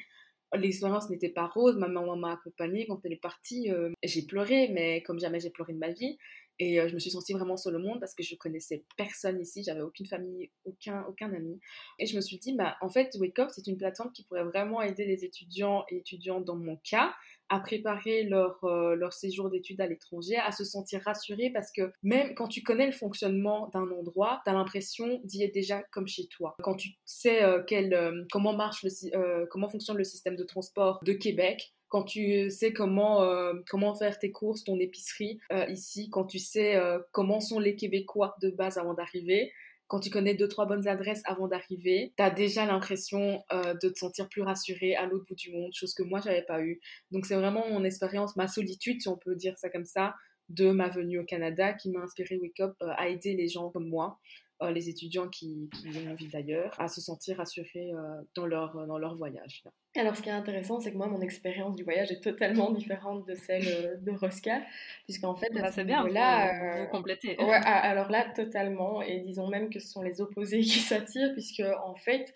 [0.54, 1.76] l'expérience n'était pas rose.
[1.76, 3.70] Ma maman m'a accompagnée quand elle est partie.
[3.70, 6.18] euh, j'ai pleuré, mais comme jamais j'ai pleuré de ma vie.
[6.58, 9.62] Et je me suis sentie vraiment seule au monde parce que je connaissais personne ici,
[9.62, 11.60] j'avais aucune famille, aucun, aucun ami.
[11.98, 14.44] Et je me suis dit, bah, en fait, Wake Up, c'est une plateforme qui pourrait
[14.44, 17.14] vraiment aider les étudiants et étudiantes dans mon cas
[17.48, 22.34] à préparer leur, leur séjour d'études à l'étranger, à se sentir rassurés parce que même
[22.34, 26.26] quand tu connais le fonctionnement d'un endroit, tu as l'impression d'y être déjà comme chez
[26.26, 26.56] toi.
[26.62, 31.75] Quand tu sais quel, comment marche le, comment fonctionne le système de transport de Québec,
[31.88, 36.38] quand tu sais comment, euh, comment faire tes courses, ton épicerie euh, ici, quand tu
[36.38, 39.52] sais euh, comment sont les Québécois de base avant d'arriver,
[39.86, 43.96] quand tu connais deux, trois bonnes adresses avant d'arriver, tu as déjà l'impression de te
[43.96, 46.80] sentir plus rassuré à l'autre bout du monde, chose que moi, j'avais pas eu.
[47.12, 50.16] Donc, c'est vraiment mon expérience, ma solitude, si on peut dire ça comme ça,
[50.48, 53.88] de ma venue au Canada qui m'a inspiré Wake Up à aider les gens comme
[53.88, 54.18] moi
[54.62, 58.86] euh, les étudiants qui, qui ont envie d'ailleurs à se sentir rassurés euh, dans, leur,
[58.86, 59.62] dans leur voyage.
[59.94, 63.26] Alors, ce qui est intéressant, c'est que moi, mon expérience du voyage est totalement différente
[63.26, 64.62] de celle euh, de Rosca,
[65.04, 67.36] puisqu'en fait, bah, c'est bien, là, vous, complétez.
[67.38, 71.62] Ouais, alors là, totalement, et disons même que ce sont les opposés qui s'attirent, puisque
[71.84, 72.32] en fait,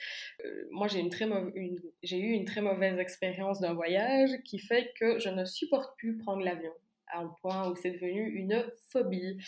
[0.71, 4.93] moi, j'ai une très une, j'ai eu une très mauvaise expérience d'un voyage qui fait
[5.01, 6.73] que je ne supporte plus prendre l'avion
[7.13, 9.39] à un point où c'est devenu une phobie.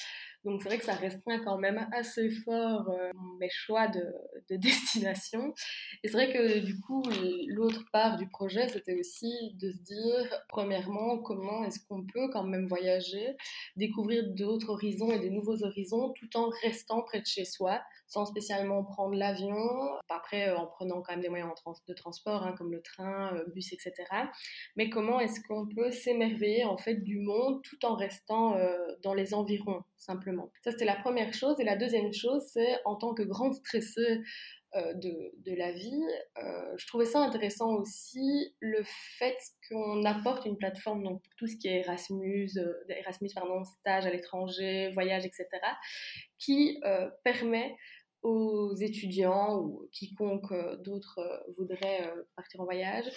[0.44, 4.04] Donc c'est vrai que ça restreint quand même assez fort euh, mes choix de,
[4.50, 5.54] de destination.
[6.02, 7.02] Et c'est vrai que du coup,
[7.48, 12.44] l'autre part du projet, c'était aussi de se dire, premièrement, comment est-ce qu'on peut quand
[12.44, 13.36] même voyager,
[13.76, 17.80] découvrir d'autres horizons et des nouveaux horizons tout en restant près de chez soi,
[18.12, 19.56] sans spécialement prendre l'avion,
[20.10, 21.50] après euh, en prenant quand même des moyens
[21.88, 23.94] de transport, hein, comme le train, euh, bus, etc.
[24.76, 28.56] Mais comment est-ce qu'on peut s'émerveiller en fait du monde tout en restant
[29.02, 30.50] dans les environs, simplement?
[30.62, 31.58] Ça, c'était la première chose.
[31.58, 34.22] Et la deuxième chose, c'est en tant que grande stressée
[34.74, 36.02] euh, de, la vie,
[36.38, 38.82] euh, je trouvais ça intéressant aussi le
[39.18, 39.36] fait
[39.68, 44.06] qu'on apporte une plateforme donc, pour tout ce qui est Erasmus, euh, Erasmus pardon, stage
[44.06, 45.46] à l'étranger, voyage, etc.,
[46.38, 46.80] qui
[47.22, 47.76] permet
[48.22, 51.20] aux étudiants ou quiconque d'autre
[51.56, 53.10] voudrait partir en voyage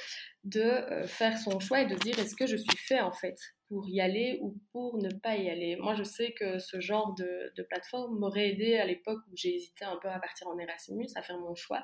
[0.46, 3.36] de faire son choix et de dire est-ce que je suis fait en fait
[3.68, 5.76] pour y aller ou pour ne pas y aller?
[5.78, 9.86] Moi, je sais que ce genre de, plateforme m'aurait aidé à l'époque où j'ai hésité
[9.86, 11.84] un peu à partir en Erasmus, à faire mon choix.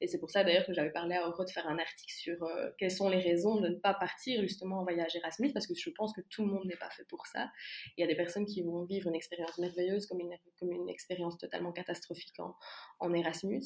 [0.00, 2.42] Et c'est pour ça d'ailleurs que j'avais parlé à Euro de faire un article sur
[2.42, 5.74] euh, quelles sont les raisons de ne pas partir justement en voyage Erasmus, parce que
[5.74, 7.50] je pense que tout le monde n'est pas fait pour ça.
[7.98, 10.88] Il y a des personnes qui vont vivre une expérience merveilleuse comme une, comme une
[10.88, 12.56] expérience totalement catastrophique en,
[13.00, 13.64] en Erasmus.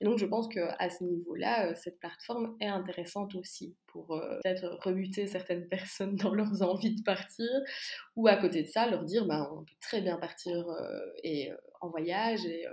[0.00, 4.40] Et donc, je pense qu'à ce niveau-là, euh, cette plateforme est intéressante aussi pour euh,
[4.42, 7.48] peut-être rebuter certaines personnes dans leurs envies de partir,
[8.16, 11.52] ou à côté de ça, leur dire bah, on peut très bien partir euh, et
[11.84, 12.64] en voyage et,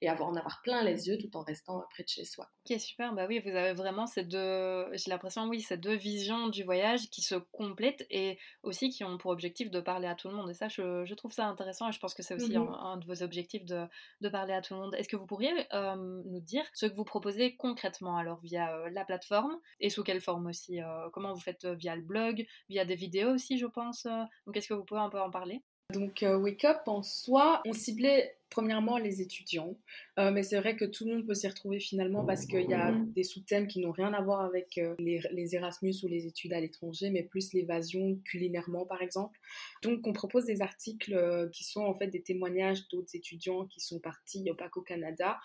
[0.00, 2.48] et, avoir, en avoir plein les yeux tout en restant près de chez soi.
[2.68, 6.48] Ok, super, bah oui, vous avez vraiment ces deux, j'ai l'impression, oui, ces deux visions
[6.48, 10.28] du voyage qui se complètent et aussi qui ont pour objectif de parler à tout
[10.28, 10.50] le monde.
[10.50, 12.96] Et ça, je, je trouve ça intéressant et je pense que c'est aussi mmh un,
[12.96, 13.84] de vos objectifs de,
[14.20, 14.94] de parler à tout le monde.
[14.94, 19.58] Est-ce que vous pourriez nous dire ce que vous proposez concrètement alors via la plateforme
[19.80, 20.80] et sous quelle forme aussi
[21.12, 24.06] Comment vous faites via le blog, via des vidéos aussi, je pense
[24.46, 25.62] Donc, est-ce que vous pouvez un peu en parler?
[25.92, 29.76] Donc, Wake Up en soi, on ciblait premièrement les étudiants.
[30.18, 32.74] Euh, mais c'est vrai que tout le monde peut s'y retrouver finalement parce qu'il y
[32.74, 33.12] a mhm.
[33.12, 36.52] des sous-thèmes qui n'ont rien à voir avec euh, les, les, Erasmus ou les études
[36.52, 39.38] à l'étranger, mais plus l'évasion culinairement par exemple.
[39.82, 43.80] Donc on propose des articles euh, qui sont en fait des témoignages d'autres étudiants qui
[43.80, 45.38] sont partis, pas qu'au Canada,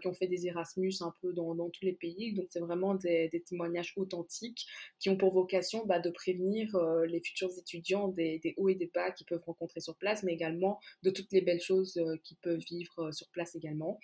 [0.00, 2.32] qui ont fait des Erasmus un peu dans, dans tous les pays.
[2.32, 4.66] Donc c'est vraiment des, des, témoignages authentiques
[4.98, 8.90] qui ont pour vocation bah, de prévenir les futurs étudiants des, des, hauts et des
[8.92, 12.45] bas qu'ils peuvent rencontrer sur place, mais également de toutes les belles choses qui peuvent
[12.54, 13.98] vivre euh, sur place également.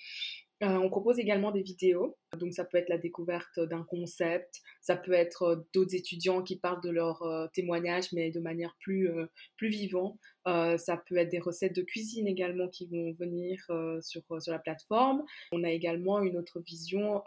[0.62, 4.96] Euh, on propose également des vidéos, donc ça peut être la découverte d'un concept, ça
[4.96, 9.10] peut être euh, d'autres étudiants qui parlent de leur témoignage mais de manière plus,
[9.56, 10.18] plus vivante.
[10.48, 14.40] Euh, ça peut être des recettes de cuisine également qui vont venir euh, sur, euh,
[14.40, 15.24] sur la plateforme.
[15.52, 17.22] On a également une autre vision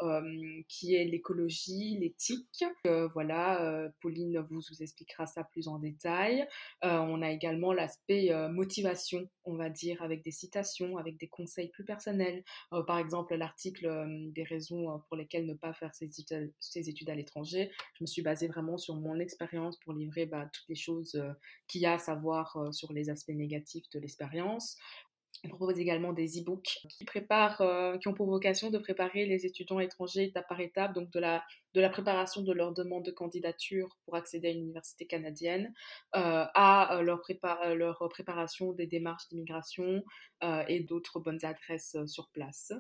[0.67, 2.63] qui est l'écologie, l'éthique.
[3.13, 6.47] voilà, Pauline vous, vous expliquera ça plus en détail.
[6.81, 11.85] on a également l'aspect motivation, on va dire, avec des citations, avec des conseils plus
[11.85, 12.43] personnels.
[12.87, 17.71] par exemple, l'article des raisons pour lesquelles ne pas faire ses études, à l'étranger.
[17.93, 21.21] Je me suis basée vraiment sur mon expérience pour livrer bah, toutes les choses
[21.67, 24.77] qu'il y a à savoir sur les aspects négatifs de l'expérience.
[25.43, 29.45] On propose également des e-books qui, préparent, euh, qui ont pour vocation de préparer les
[29.45, 31.43] étudiants étrangers étape par étape, donc de la,
[31.73, 35.73] de la préparation de leur demande de candidature pour accéder à une université canadienne,
[36.15, 37.21] euh, à euh, leur,
[37.75, 40.03] leur, préparation des démarches d'immigration
[40.67, 42.71] et d'autres bonnes adresses sur place.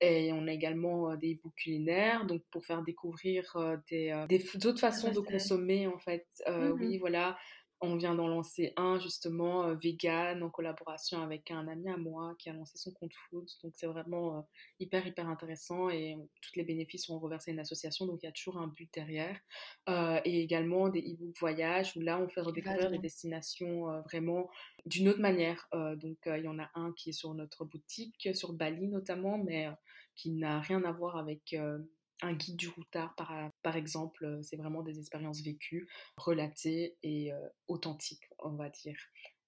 [0.00, 3.56] Et on a également des e-books culinaires, donc pour faire découvrir
[3.90, 4.14] des,
[4.54, 6.26] d'autres façons de consommer en fait.
[6.78, 7.36] Oui, voilà
[7.82, 12.34] On vient d'en lancer un justement euh, vegan en collaboration avec un ami à moi
[12.38, 13.46] qui a lancé son compte food.
[13.62, 14.40] Donc c'est vraiment euh,
[14.80, 18.28] hyper hyper intéressant et tous les bénéfices sont reversés à une association donc il y
[18.28, 19.38] a toujours un but derrière.
[19.88, 24.50] Euh, et également des e-books voyages où là on fait redécouvrir des destinations vraiment
[24.86, 25.66] d'une autre manière.
[25.72, 29.68] donc il y en a un qui est sur notre boutique sur Bali notamment mais
[30.14, 31.54] qui n'a rien à voir avec
[32.22, 37.32] un guide du routard, par, par exemple, euh, c'est vraiment des expériences vécues, relatées et
[37.32, 38.96] euh, authentiques, on va dire.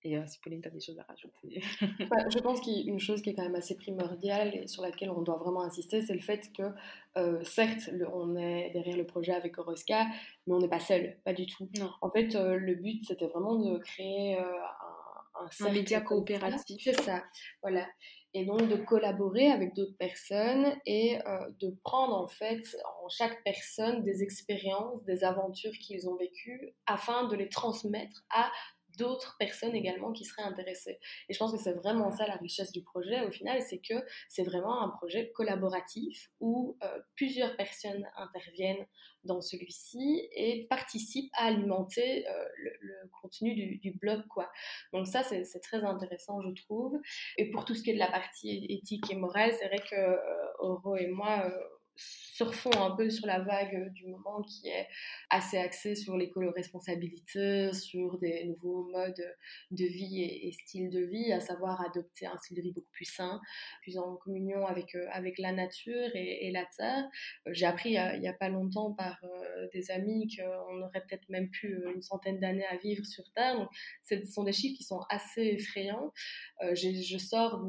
[0.05, 1.63] Et euh, si Pauline, tu as des choses à rajouter?
[1.81, 5.37] Je pense qu'une chose qui est quand même assez primordiale et sur laquelle on doit
[5.37, 10.07] vraiment insister, c'est le fait que, certes, on est derrière le projet avec Oroska,
[10.47, 11.69] mais on n'est pas seul, pas du tout.
[12.01, 16.83] En fait, le but, c'était vraiment de créer un, un, un média coopératif.
[16.83, 17.23] C'est ça,
[17.63, 17.87] voilà
[18.35, 22.63] et donc de collaborer avec d'autres personnes et euh, de prendre en fait
[23.05, 28.51] en chaque personne des expériences, des aventures qu'ils ont vécues afin de les transmettre à
[28.97, 30.99] d'autres personnes également qui seraient intéressées.
[31.29, 33.95] Et je pense que c'est vraiment ça la richesse du projet au final, c'est que
[34.29, 38.87] c'est vraiment un projet collaboratif où euh, plusieurs personnes interviennent
[39.25, 44.27] dans celui-ci et participent à alimenter euh, le, contenu du, blog.
[44.29, 44.51] Quoi.
[44.93, 47.01] Donc ça, c'est très intéressant, je trouve.
[47.39, 49.95] Et pour tout ce qui est de la partie éthique et morale, c'est vrai que
[49.95, 51.51] euh, Oro et moi
[51.97, 54.89] surfons un peu sur la vague du moment qui est
[55.31, 59.37] assez axée sur l'écolo-responsabilité, sur des nouveaux modes
[59.71, 63.05] de vie et, styles de vie, à savoir adopter un style de vie beaucoup plus
[63.05, 63.41] sain,
[63.83, 67.05] plus en communion avec, euh, avec la nature et, la terre.
[67.47, 71.29] Euh, j'ai appris il n'y a, pas longtemps par euh, des amis qu'on aurait peut-être
[71.29, 73.57] même plus une centaine d'années à vivre sur Terre.
[73.57, 73.69] Donc,
[74.03, 76.13] ce sont des chiffres qui sont assez effrayants.
[76.61, 77.63] je sors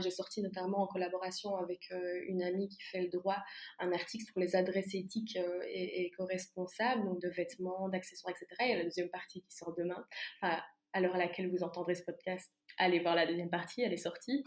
[0.00, 1.92] j'ai sorti notamment en collaboration avec
[2.26, 3.42] une amie qui fait le droit
[3.78, 8.46] un article sur les adresses éthiques euh, et, éco-responsables, donc de vêtements, d'accessoires, etc.
[8.60, 10.04] Il y a la deuxième partie qui sort demain,
[10.40, 10.60] enfin,
[10.92, 13.96] à l'heure à laquelle vous entendrez ce podcast, allez voir la deuxième partie, elle est
[13.98, 14.44] sortie.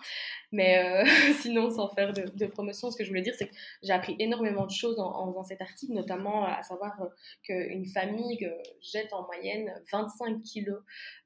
[0.52, 1.06] Mais euh,
[1.42, 4.66] sinon, sans faire de, promotion, ce que je voulais dire, c'est que j'ai appris énormément
[4.66, 7.08] de choses en, faisant cet article, notamment à savoir euh,
[7.44, 8.50] qu'une famille
[8.82, 10.84] jette en moyenne 25 kilos euh,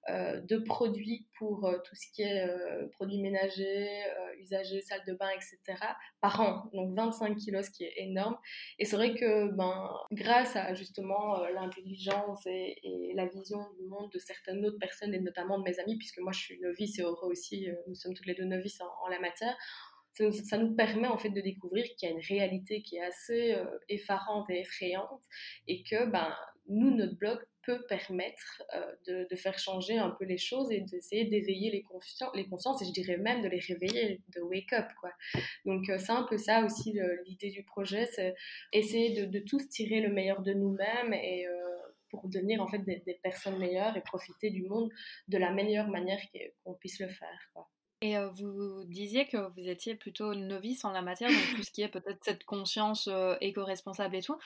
[0.07, 4.03] de produits pour euh, tout ce qui est euh, produits ménagers,
[4.39, 5.79] usagers, salle de bain, etc.
[6.21, 6.69] par an.
[6.73, 8.37] Donc 25 kilos, ce qui est énorme.
[8.77, 12.75] Et c'est vrai que ben, grâce à justement l'intelligence et,
[13.15, 16.33] la vision du monde de certaines autres personnes, et notamment de mes amis, puisque moi
[16.33, 19.55] je suis novice et Aura aussi, nous sommes toutes les deux novices en, la matière,
[20.11, 23.55] ça nous, permet en fait de découvrir qu'il y a une réalité qui est assez
[23.89, 25.23] effarante et effrayante
[25.67, 26.33] et que ben,
[26.67, 31.25] nous, notre blog peut permettre euh, de, faire changer un peu les choses et d'essayer
[31.25, 31.83] d'éveiller les,
[32.33, 35.11] les consciences et je dirais même de les réveiller, de wake up quoi.
[35.65, 38.35] Donc euh, c'est un peu ça aussi l'idée du projet, c'est
[38.71, 41.51] essayer de, tous tirer le meilleur de nous-mêmes et euh,
[42.09, 44.89] pour devenir en fait des, personnes meilleures et profiter du monde
[45.27, 46.19] de la meilleure manière
[46.63, 47.49] qu'on puisse le faire.
[48.01, 51.81] Et vous disiez que vous étiez plutôt novice en la matière, donc tout ce qui
[51.81, 53.09] est peut-être cette conscience
[53.41, 54.37] éco-responsable et tout.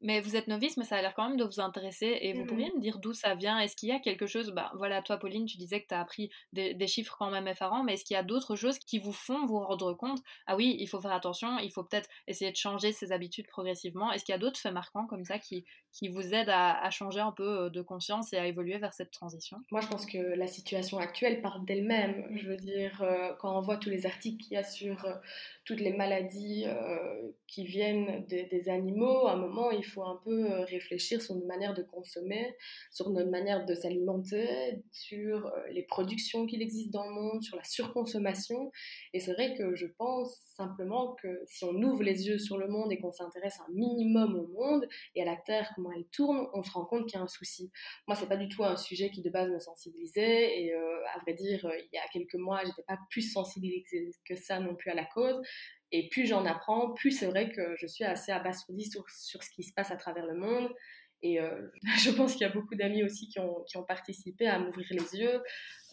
[0.00, 2.18] Mais vous êtes novice, mais ça a l'air quand même de vous intéresser.
[2.20, 3.58] Et vous mmh pourriez me dire d'où ça vient?
[3.58, 6.00] Est-ce qu'il y a quelque chose bah, Voilà, toi, Pauline, tu disais que tu as
[6.00, 9.12] appris des, chiffres quand même effarants, mais est-ce qu'il y a d'autres choses qui vous
[9.12, 10.20] font vous rendre compte?
[10.46, 14.10] Ah oui, il faut faire attention, il faut peut-être essayer de changer ses habitudes progressivement.
[14.12, 17.20] Est-ce qu'il y a d'autres faits marquants comme ça qui, qui vous aident à, changer
[17.20, 19.58] un peu euh, de conscience et à évoluer vers cette transition?
[19.70, 22.24] Moi, je pense que la situation actuelle parle d'elle-même.
[22.34, 25.14] Je veux dire, euh, quand on voit tous les articles qu'il y a sur euh,
[25.64, 30.52] toutes les maladies euh, qui viennent des, animaux, à un moment, il faut un peu
[30.52, 32.56] euh, réfléchir sur notre manière de consommer,
[32.90, 37.56] sur notre manière de s'alimenter, sur euh, les productions qu'il existe dans le monde, sur
[37.56, 38.70] la surconsommation.
[39.12, 42.68] Et c'est vrai que je pense simplement que si on ouvre les yeux sur le
[42.68, 46.46] monde et qu'on s'intéresse un minimum au monde et à la Terre, comment elle tourne,
[46.52, 47.70] on se rend compte qu'il y a un souci.
[48.06, 51.34] Moi, c'est pas du tout un sujet qui de base me sensibilisait et à vrai
[51.34, 54.94] dire, il y a quelques mois, j'étais pas plus sensibilisée que ça non plus à
[54.94, 55.40] la cause.
[55.90, 59.62] Et plus j'en apprends, plus c'est vrai que je suis assez abasourdie sur, ce qui
[59.62, 60.70] se passe à travers le monde.
[61.22, 64.86] Et euh, je pense qu'il y a beaucoup d'amis aussi qui ont, participé à m'ouvrir
[64.90, 65.42] les yeux.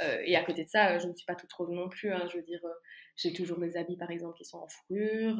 [0.01, 2.11] Euh, et à côté de ça, je ne suis pas toute rose non plus.
[2.11, 2.27] Hein.
[2.31, 2.73] je veux dire, euh,
[3.15, 5.37] j'ai toujours des habits, par exemple, qui sont en fourrure.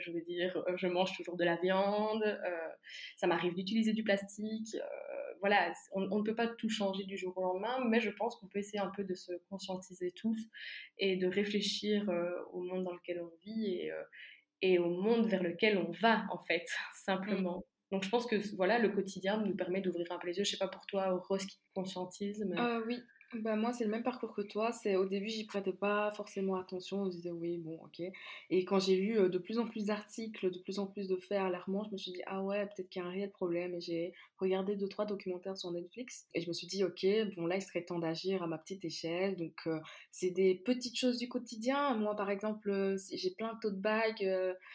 [0.00, 2.24] je veux dire, je mange toujours de la viande.
[3.16, 4.76] ça m'arrive d'utiliser du plastique
[5.40, 8.48] voilà, on, ne peut pas tout changer du jour au lendemain, mais je pense qu'on
[8.48, 10.38] peut essayer un peu de se conscientiser tous
[10.98, 14.02] et de réfléchir euh, au monde dans lequel on vit et, euh,
[14.62, 16.66] et, au monde vers lequel on va, en fait,
[17.04, 17.58] simplement.
[17.58, 17.92] Mm.
[17.92, 20.44] Donc je pense que voilà, le quotidien nous permet d'ouvrir un peu les yeux.
[20.44, 22.44] Je sais pas pour toi, Rose qui conscientise.
[22.48, 22.58] Mais...
[22.58, 23.00] Euh, oui,
[23.34, 24.72] bah moi, c'est le même parcours que toi.
[24.72, 27.02] C'est au début, j'y prêtais pas forcément attention.
[27.02, 28.00] On disait oui, bon, ok.
[28.50, 31.38] Et quand j'ai euh, de plus en plus d'articles, de plus en plus de faits
[31.38, 33.74] alarmants, je me suis dit ah ouais, peut-être qu'il y a un réel problème.
[33.74, 37.46] Et j'ai regardé deux trois documentaires sur Netflix et je me suis dit ok, bon
[37.46, 39.36] là, il serait temps d'agir à ma petite échelle.
[39.36, 39.68] Donc
[40.10, 41.94] c'est des petites choses du quotidien.
[41.96, 44.24] Moi, par exemple, j'ai plein de tote bags.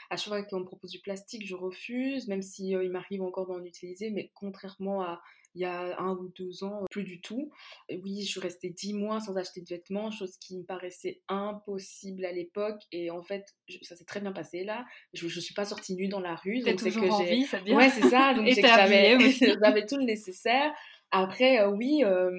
[0.09, 3.47] à chaque fois qu'on me propose du plastique, je refuse, même si il m'arrive encore
[3.47, 4.09] d'en utiliser.
[4.11, 5.21] Mais contrairement à
[5.55, 7.51] il y a un ou deux ans, plus du tout.
[7.89, 12.25] oui, je suis restée dix mois sans acheter de vêtements, chose qui me paraissait impossible
[12.25, 12.81] à l'époque.
[12.91, 13.45] Et en fait,
[13.81, 14.85] ça s'est très bien passé là.
[15.13, 16.59] Je ne suis pas sortie nue dans la rue.
[16.59, 17.73] donc c'est que j'ai.
[17.73, 18.33] Ouais, c'est ça.
[18.41, 18.47] Donc
[19.61, 20.71] j'avais tout le nécessaire.
[21.11, 22.31] Après, euh, oui, euh,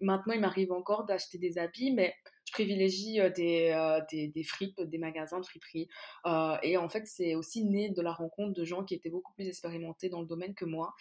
[0.00, 4.98] maintenant il m'arrive encore d'acheter des habits, mais je privilégie des, des, des, fripes, des
[4.98, 5.88] magasins de friperie.
[6.62, 9.48] et en fait, c'est aussi né de la rencontre de gens qui étaient beaucoup plus
[9.48, 10.94] expérimentés dans le domaine que moi.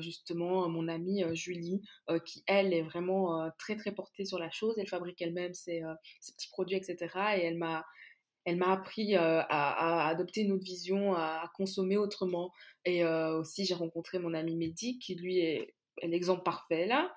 [0.00, 1.82] justement, mon amie Julie,
[2.24, 5.82] qui elle est vraiment très très portée sur la chose, elle fabrique elle-même ses,
[6.20, 6.96] ses, petits produits, etc.
[7.36, 7.84] Et elle m'a
[8.44, 12.52] elle m'a appris à, adopter une autre vision, à, consommer autrement.
[12.84, 17.12] Et aussi, j'ai rencontré mon ami Mehdi, qui lui est l'exemple parfait là.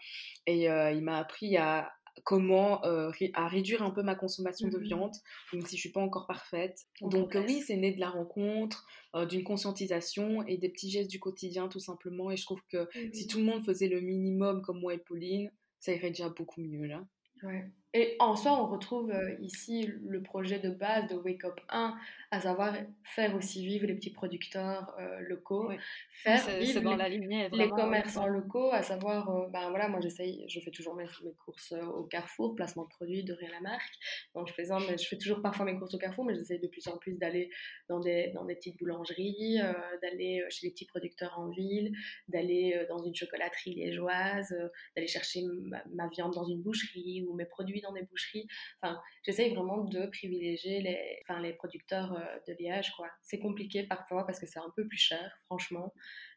[0.45, 1.91] Et il m'a appris à
[2.23, 5.15] comment euh, à réduire un peu ma consommation de mmh viande,
[5.53, 6.85] même si je suis pas encore parfaite.
[7.01, 11.19] Donc oui, c'est né de la rencontre, euh, d'une conscientisation et des petits gestes du
[11.19, 12.31] quotidien tout simplement.
[12.31, 15.51] Et je trouve que si tout le monde faisait le minimum comme moi et Pauline,
[15.79, 17.05] ça irait déjà beaucoup mieux là.
[17.43, 17.69] Ouais.
[17.93, 21.97] Et en soi, on retrouve ici le projet de base de Wake Up 1,
[22.33, 22.73] à savoir
[23.03, 25.69] faire aussi vivre les petits producteurs euh, locaux,
[26.09, 29.99] faire vivre dans les, la lignée, les commerçants locaux, à savoir, euh, ben voilà, moi
[29.99, 33.49] j'essaye, je fais toujours mes, mes courses euh, au Carrefour, placement de produits, de rien
[33.51, 33.93] la marque,
[34.33, 34.53] donc je
[34.87, 37.17] mais je fais toujours parfois mes courses au Carrefour, mais j'essaye de plus en plus
[37.17, 37.49] d'aller
[37.89, 39.59] dans des, dans des petites boulangeries,
[40.01, 41.91] d'aller chez les petits producteurs en ville,
[42.29, 44.55] d'aller dans une chocolaterie liégeoise,
[44.95, 48.47] d'aller chercher ma, ma, viande dans une boucherie ou mes produits dans des boucheries,
[48.81, 52.91] enfin, j'essaye vraiment de privilégier les, enfin, les producteurs euh, de Liège.
[52.95, 53.09] Quoi.
[53.21, 55.93] C'est compliqué parfois parce que c'est un peu plus cher, franchement.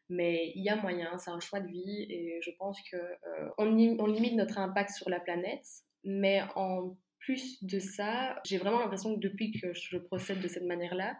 [0.09, 3.49] Mais il y a moyen, c'est un choix de vie et je pense que euh,
[3.57, 5.65] on, limite notre impact sur la planète,
[6.03, 10.65] mais en plus de ça, j'ai vraiment l'impression que depuis que je procède de cette
[10.65, 11.17] manière-là,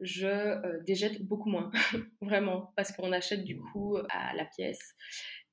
[0.00, 1.70] je euh, déjette beaucoup moins,
[2.20, 4.94] vraiment, parce qu'on achète du coup à la pièce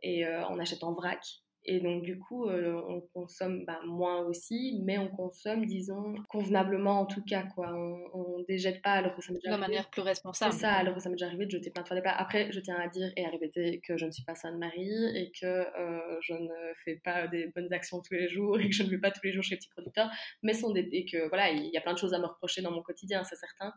[0.01, 1.23] et on achète en vrac
[1.65, 6.99] et donc, du coup, euh, on consomme bah, moins aussi, mais on consomme, disons, convenablement
[6.99, 7.73] en tout cas, quoi.
[7.73, 10.51] On, ne déjette pas alors que ça m'est déjà De manière plus responsable.
[10.51, 12.17] C'est ça, alors que ça m'est déjà arrivé de jeter plein de fois des plats.
[12.17, 15.31] Après, je tiens à dire et à répéter que je ne suis pas Sainte-Marie et
[15.31, 18.83] que euh, je ne fais pas des bonnes actions tous les jours et que je
[18.83, 20.09] ne vais pas tous les jours chez les petits producteurs,
[20.41, 22.61] mais sont des, et que voilà, il y a plein de choses à me reprocher
[22.61, 23.73] dans mon quotidien, c'est certain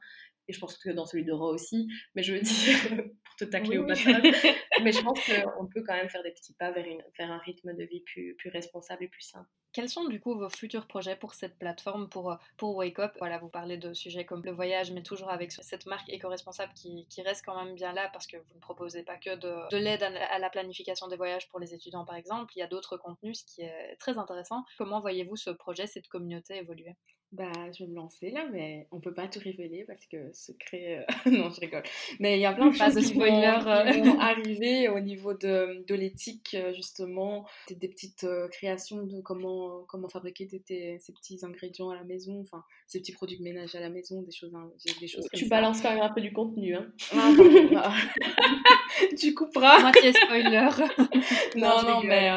[0.48, 2.76] et je pense que dans celui de Ro aussi, mais je veux dire,
[3.24, 4.22] pour te tacler au passage,
[4.82, 7.38] mais je pense qu'on peut quand même faire des petits pas vers, une, vers un
[7.38, 9.46] rythme de vie plus, responsable et plus sain.
[9.76, 13.12] Quels sont du coup vos futurs projets pour cette plateforme, pour, pour Wake Up?
[13.18, 17.06] Voilà, vous parlez de sujets comme le voyage, mais toujours avec cette marque éco-responsable qui,
[17.10, 19.76] qui, reste quand même bien là parce que vous ne proposez pas que de, de
[19.76, 22.96] l'aide à la planification des voyages pour les étudiants par exemple, il y a d'autres
[22.96, 24.64] contenus, ce qui est très intéressant.
[24.78, 26.96] Comment voyez-vous ce projet, cette communauté évoluer?
[27.32, 31.04] Bah, je vais me lancer là, mais on peut pas tout révéler parce que secret.
[31.26, 31.82] Euh, non, je rigole.
[32.20, 34.18] Mais il y a plein de choses qui, vont, euh.
[34.20, 37.44] arriver au niveau de, de l'éthique, euh, justement.
[37.68, 42.62] Des, des petites créations de comment, comment fabriquer ces petits ingrédients à la maison, enfin,
[42.86, 45.80] ces petits produits de ménage à la maison, des choses, hein, des choses Tu balances
[45.80, 46.86] quand même un peu du contenu, hein.
[47.14, 47.32] Ah,
[49.18, 49.80] tu couperas.
[49.80, 50.68] Moitié spoiler.
[51.56, 52.30] non, non, mais.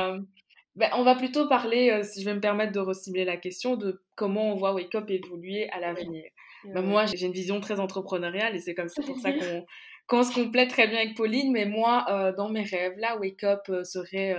[0.79, 3.75] Ben, on va plutôt parler, euh, si je vais me permettre de recibler la question,
[3.75, 6.23] de comment on voit Wake Up évoluer à l'avenir.
[6.63, 9.65] Ben, moi, j'ai une vision très entrepreneuriale et c'est comme ça pour ça qu'on
[10.11, 11.51] se complète très bien avec Pauline.
[11.51, 14.35] Mais moi, euh, dans mes rêves, là, Wake Up euh, serait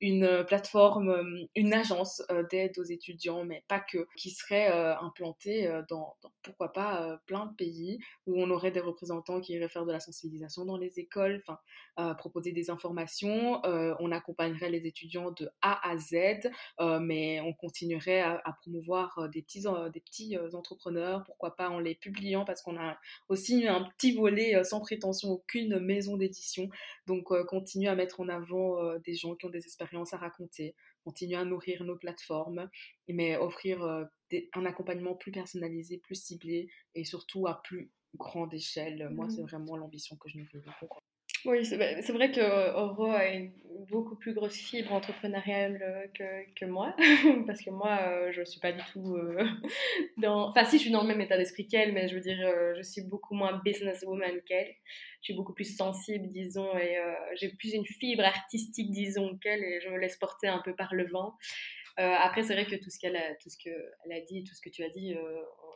[0.00, 4.68] une euh, plateforme, euh, une agence euh, d'aide aux étudiants, mais pas que, qui serait
[5.00, 9.84] implantée dans, pourquoi pas, plein de pays où on aurait des représentants qui iraient faire
[9.84, 15.50] de la sensibilisation dans les écoles, enfin, proposer des informations, on accompagnerait les étudiants de
[15.62, 16.50] A à Z,
[17.00, 22.44] mais on continuerait à, promouvoir des petits, des petits entrepreneurs, pourquoi pas en les publiant,
[22.44, 22.96] parce qu'on a
[23.28, 26.68] aussi un petit volet sans prétention aucune maison d'édition,
[27.06, 31.36] donc continuer à mettre en avant des gens qui ont des expériences à raconter, continuer
[31.36, 32.68] à nourrir nos plateformes,
[33.08, 34.04] mais offrir euh,
[34.54, 39.08] un accompagnement plus personnalisé, plus ciblé et surtout à plus grande échelle.
[39.10, 39.46] Moi, c'est mmh.
[39.46, 40.62] vraiment l'ambition que je nous veux.
[41.46, 43.50] Oui, c'est vrai que Oro a une
[43.88, 45.80] beaucoup plus grosse fibre entrepreneuriale
[46.20, 46.94] euh, que, moi,
[47.46, 49.16] parce que moi, euh, je ne suis pas du tout
[50.18, 50.48] dans...
[50.48, 52.38] Enfin, si, je suis dans le même état d'esprit qu'elle, mais je veux dire,
[52.76, 54.74] je suis beaucoup moins businesswoman qu'elle
[55.22, 59.62] je suis beaucoup plus sensible, disons, et euh, j'ai plus une fibre artistique, disons, qu'elle,
[59.62, 61.34] et je me laisse porter un peu par le vent.
[61.98, 63.50] après, c'est vrai que tout ce qu'elle a, tout
[64.10, 65.14] a dit, tout ce que tu as dit,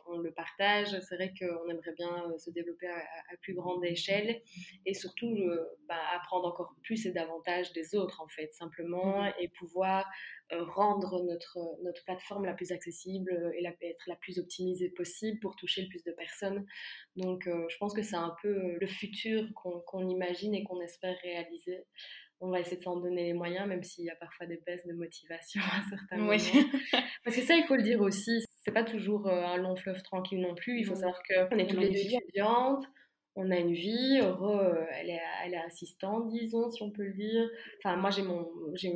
[0.07, 0.97] on le partage.
[1.01, 4.41] C'est vrai qu'on aimerait bien euh, se développer à, plus grande échelle
[4.85, 9.33] et surtout euh, bah, apprendre encore plus et davantage des autres, en fait, simplement, mm-hmm.
[9.39, 10.09] et pouvoir
[10.51, 15.39] euh, rendre notre, notre plateforme la plus accessible et la, être la plus optimisée possible
[15.39, 16.65] pour toucher le plus de personnes.
[17.15, 21.85] Donc, je pense que c'est un peu le futur qu'on imagine et qu'on espère réaliser
[22.41, 24.85] on va essayer de s'en donner les moyens, même s'il y a parfois des baisses
[24.85, 26.37] de motivation à certains moments.
[27.23, 30.01] Parce que ça, il faut le dire aussi, c'est pas toujours euh, un long fleuve
[30.01, 30.79] tranquille non plus.
[30.79, 32.83] Il faut savoir qu'on est toutes les deux étudiantes,
[33.37, 37.13] on a une vie, euh, elle, est, elle est assistante, disons, si on peut le
[37.13, 37.49] dire.
[37.79, 38.49] Enfin, moi, j'ai mon,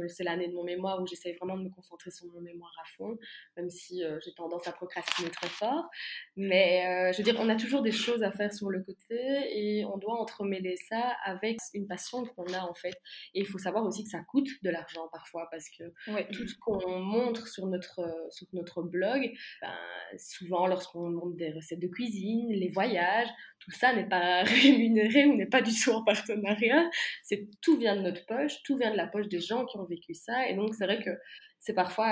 [0.08, 2.88] c'est l'année de mon mémoire où j'essaie vraiment de me concentrer sur mon mémoire à
[2.96, 3.18] fond,
[3.58, 5.90] même si euh, j'ai tendance à procrastiner très fort.
[6.38, 9.18] Mais euh, je veux dire, on a toujours des choses à faire sur le côté
[9.18, 12.96] et on doit entremêler ça avec une passion qu'on a en fait.
[13.34, 15.84] Et il faut savoir aussi que ça coûte de l'argent parfois parce que
[16.32, 19.32] tout ce qu'on montre sur notre, sur notre blog,
[19.62, 19.76] ben,
[20.18, 23.28] souvent lorsqu'on montre des recettes de cuisine, les voyages,
[23.60, 26.90] tout ça n'est pas rémunéré ou n'est pas du tout en partenariat.
[27.24, 29.86] C'est tout vient de notre poche, tout vient de la poche des gens qui ont
[29.86, 30.48] vécu ça.
[30.50, 31.12] Et donc c'est vrai que
[31.60, 32.08] c'est parfois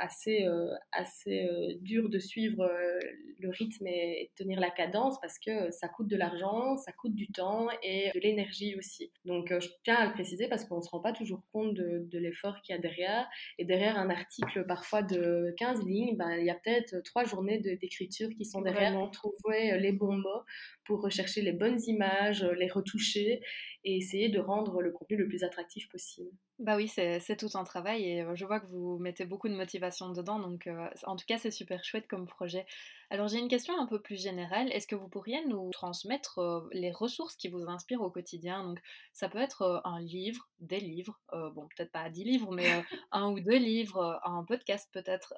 [0.00, 2.98] assez, euh, assez euh, dur de suivre euh,
[3.38, 7.28] le rythme et, tenir la cadence parce que ça coûte de l'argent, ça coûte du
[7.28, 9.12] temps et de l'énergie aussi.
[9.24, 12.18] Donc je tiens à le préciser parce qu'on ne se rend pas toujours compte de,
[12.18, 13.28] l'effort qu'il y a derrière.
[13.58, 17.58] Et derrière un article parfois de 15 lignes, ben, il y a peut-être trois journées
[17.58, 20.42] d'écriture qui sont derrière pour trouver les bons mots,
[20.84, 23.40] pour rechercher les bonnes images, les retoucher
[23.84, 26.30] et essayer de rendre le contenu le plus attractif possible.
[26.58, 30.10] Bah oui, c'est tout un travail et je vois que vous mettez beaucoup de motivation
[30.10, 30.68] dedans, donc
[31.04, 32.66] en tout cas c'est super chouette comme projet.
[33.10, 36.92] Alors j'ai une question un peu plus générale, est-ce que vous pourriez nous transmettre les
[36.92, 38.62] ressources qui vous inspirent au quotidien?
[38.64, 38.80] Donc
[39.14, 42.66] ça peut être un livre, des livres, bon peut-être pas 10 livres, mais
[43.12, 45.32] un ou deux livres, un podcast peut-être,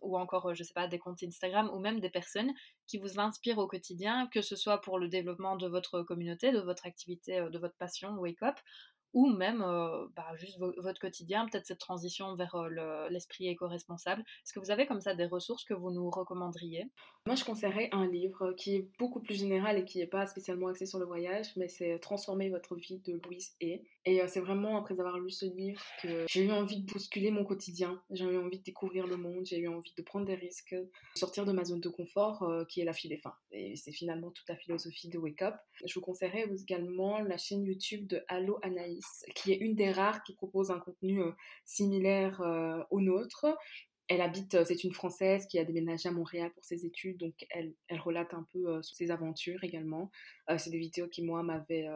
[0.00, 2.52] ou encore je sais pas des comptes Instagram ou même des personnes
[2.88, 6.60] qui vous inspirent au quotidien, que ce soit pour le développement de votre communauté, de
[6.60, 8.56] votre activité, de votre passion Wake Up,
[9.14, 9.60] ou même
[10.14, 12.56] bah, juste votre quotidien, peut-être cette transition vers
[13.08, 14.22] l'esprit éco-responsable.
[14.22, 16.90] Est-ce que vous avez comme ça des ressources que vous nous recommanderiez?
[17.26, 20.68] Moi, je conseillerais un livre qui est beaucoup plus général et qui n'est pas spécialement
[20.68, 23.80] axé sur le voyage, mais c'est Transformer votre vie de Louise E.
[24.04, 27.30] Et euh, c'est vraiment après avoir lu ce livre que j'ai eu envie de bousculer
[27.30, 30.34] mon quotidien, j'ai eu envie de découvrir le monde, j'ai eu envie de prendre des
[30.34, 33.36] risques, de sortir de ma zone de confort qui est la file des fins.
[33.52, 35.54] Et c'est finalement toute la philosophie de Wake Up.
[35.86, 40.22] Je vous conseillerais également la chaîne YouTube de Allo Anaïs qui est une des rares
[40.24, 41.32] qui propose un contenu euh,
[41.64, 43.46] similaire euh, au nôtre.
[44.08, 47.74] Elle habite, c'est une Française qui a déménagé à Montréal pour ses études, donc elle,
[47.88, 50.10] elle relate un peu ses aventures également.
[50.58, 51.86] c'est des vidéos qui, moi, m'avaient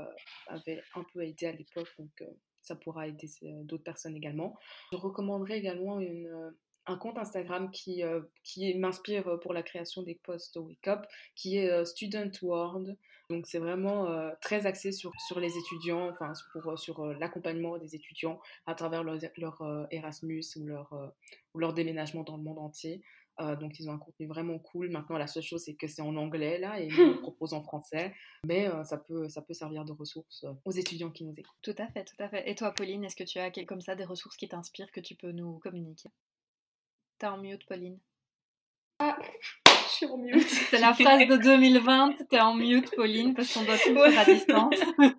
[0.48, 2.24] un peu aidé à l'époque, donc
[2.62, 3.28] ça pourra aider
[3.64, 4.56] d'autres personnes également.
[4.92, 6.54] Je recommanderais également une,
[6.88, 8.02] un compte Instagram qui,
[8.42, 12.96] qui m'inspire pour la création des posts Wake Up, qui est Student World.
[13.30, 17.14] Donc c'est vraiment euh, très axé sur, sur les étudiants, enfin pour, euh, sur euh,
[17.20, 21.12] l'accompagnement des étudiants à travers leur, leur Erasmus ou leur,
[21.54, 23.02] ou leur déménagement dans le monde entier.
[23.60, 24.90] donc ils ont un contenu vraiment cool.
[24.90, 27.62] Maintenant la seule chose c'est que c'est en anglais là et ils le proposent en
[27.62, 28.14] français,
[28.46, 31.58] mais ça, peut, ça peut servir de ressource aux étudiants qui nous écoutent.
[31.62, 32.48] Tout à fait, tout à fait.
[32.50, 35.14] Et toi Pauline, est-ce que tu as comme ça des ressources qui t'inspirent que tu
[35.14, 36.08] peux nous communiquer?
[37.18, 37.98] T'es en mute Pauline.
[39.00, 39.16] Ah
[39.88, 40.48] je suis en mute.
[40.70, 44.24] C'est la phrase de 2020, t'es en mute, Pauline, parce qu'on doit tout faire à
[44.24, 44.74] distance.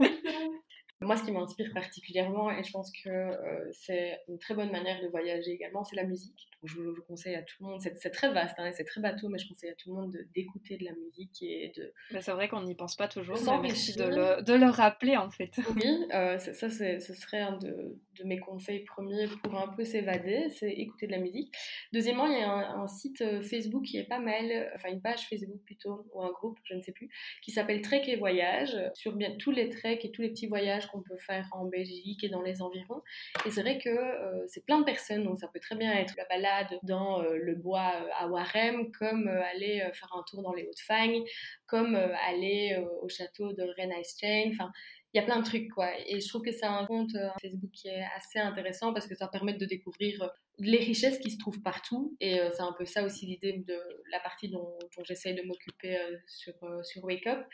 [1.01, 5.01] Moi, ce qui m'inspire particulièrement, et je pense que euh, c'est une très bonne manière
[5.01, 8.55] de voyager également, c'est la musique je, conseille à tout le monde, c'est très vaste,
[8.57, 11.41] hein, c'est très bateau, mais je conseille à tout le monde d'écouter de, la musique
[11.41, 11.93] et de.
[12.11, 15.15] Bah, c'est vrai qu'on n'y pense pas toujours, mais merci de le, de le, rappeler
[15.15, 15.51] en fait.
[15.75, 20.49] Oui, euh, ça, ce serait un de, de, mes conseils premiers pour un peu s'évader,
[20.49, 21.53] c'est écouter de la musique.
[21.93, 25.27] Deuxièmement, il y a un, site euh, Facebook qui est pas mal, enfin une page
[25.29, 27.09] Facebook plutôt, ou un groupe, je ne sais plus,
[27.41, 30.87] qui s'appelle Trek et Voyage, sur bien tous les treks et tous les petits voyages
[30.91, 33.01] qu'on peut faire en Belgique et dans les environs.
[33.45, 36.13] Et c'est vrai que euh, c'est plein de personnes, donc ça peut très bien être
[36.17, 40.53] la balade dans euh, le bois euh, à Warem, comme aller faire un tour dans
[40.53, 41.23] les Hauts-de-Fagne,
[41.67, 44.49] comme aller au château de Chain.
[44.51, 44.71] Enfin,
[45.13, 45.89] il y a plein de trucs quoi.
[46.07, 49.27] Et je trouve que c'est un compte Facebook qui est assez intéressant parce que ça
[49.27, 50.29] permet de découvrir
[50.59, 52.15] les richesses qui se trouvent partout.
[52.19, 53.79] Et euh, c'est un peu ça aussi l'idée de
[54.11, 57.45] la partie dont, j'essaye de m'occuper euh, sur, euh, sur Wake Up.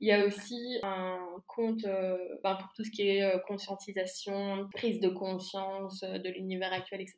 [0.00, 5.08] Il y a aussi un compte ben, pour tout ce qui est conscientisation, prise de
[5.08, 7.16] conscience de l'univers actuel, etc.,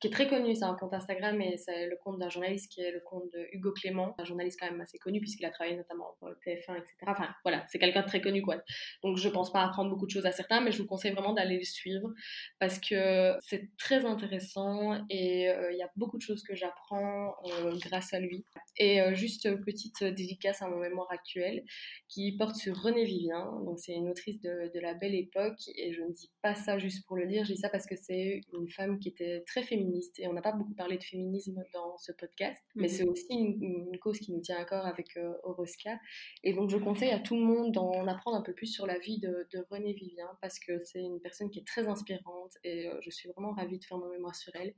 [0.00, 0.54] qui est très connu.
[0.54, 3.46] C'est un compte Instagram et c'est le compte d'un journaliste qui est le compte de
[3.52, 6.76] Hugo Clément, un journaliste quand même assez connu puisqu'il a travaillé notamment pour le TF1,
[6.76, 6.94] etc.
[7.06, 8.56] Enfin voilà, c'est quelqu'un de très connu quoi.
[9.02, 11.32] Donc je pense pas apprendre beaucoup de choses à certains, mais je vous conseille vraiment
[11.32, 12.10] d'aller le suivre
[12.58, 17.34] parce que c'est très intéressant et euh, il y a beaucoup de choses que j'apprends
[17.44, 18.44] euh, grâce à lui.
[18.78, 21.64] Et juste petite dédicace à mon mémoire actuel
[22.08, 23.44] qui porte sur René Vivien.
[23.64, 26.78] Donc c'est une autrice de, de, la belle époque et je ne dis pas ça
[26.78, 29.62] juste pour le dire, je dis ça parce que c'est une femme qui était très
[29.62, 32.88] féministe et on n'a pas beaucoup parlé de féminisme dans ce podcast, mais mhm.
[32.88, 35.98] c'est aussi une, cause qui nous tient à cœur avec Oroska.
[36.44, 38.98] Et donc je conseille à tout le monde d'en apprendre un peu plus sur la
[38.98, 42.90] vie de, de René Vivien parce que c'est une personne qui est très inspirante et
[43.00, 44.74] je suis vraiment ravie de faire mon mémoire sur elle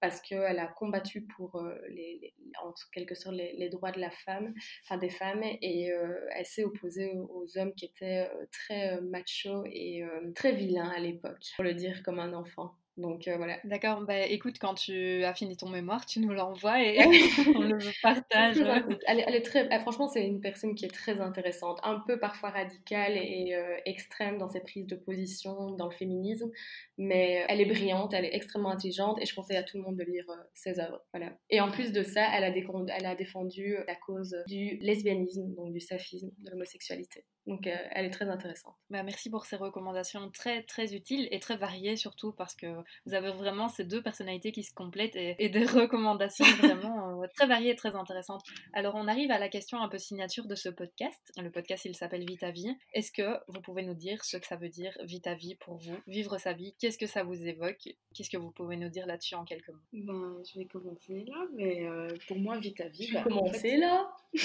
[0.00, 4.54] parce qu'elle a combattu pour euh, les, en quelque sorte les, droits de la femme,
[4.84, 9.64] enfin des femmes, et euh, elle s'est opposée aux, hommes qui étaient euh, très machos
[9.66, 10.02] et
[10.34, 12.74] très vilains à l'époque, pour le dire comme un enfant.
[13.00, 13.58] Donc euh, voilà.
[13.64, 16.98] D'accord, bah, écoute, quand tu as fini ton mémoire, tu nous l'envoies et
[17.56, 18.58] on le partage.
[19.06, 22.50] elle, elle, est très, franchement, c'est une personne qui est très intéressante, un peu parfois
[22.50, 26.50] radicale et euh, extrême dans ses prises de position dans le féminisme,
[26.98, 29.96] mais elle est brillante, elle est extrêmement intelligente et je conseille à tout le monde
[29.96, 31.00] de lire euh, ses œuvres.
[31.12, 31.32] Voilà.
[31.48, 32.48] Et en plus de ça, elle a,
[32.96, 37.24] elle a défendu la cause du lesbianisme, donc du saphisme, de l'homosexualité.
[37.46, 38.74] Donc elle est très intéressante.
[38.90, 42.66] Bah, merci pour ces recommandations très très utiles et très variées surtout parce que
[43.06, 47.46] vous avez vraiment ces deux personnalités qui se complètent et, des recommandations vraiment euh, très
[47.46, 48.42] variées et très intéressantes.
[48.72, 51.32] Alors on arrive à la question un peu signature de ce podcast.
[51.36, 52.76] Le podcast il s'appelle Vita Vie.
[52.92, 55.96] Est-ce que vous pouvez nous dire ce que ça veut dire Vita Vie pour vous?
[56.06, 57.88] Vivre sa vie, qu'est-ce que ça vous évoque?
[58.14, 59.78] Qu'est-ce que vous pouvez nous dire là-dessus en quelques mots?
[59.92, 63.06] Ben, Je vais commencer là, mais euh, pour moi Vita Vie...
[63.06, 64.10] Je vais bah, commencer là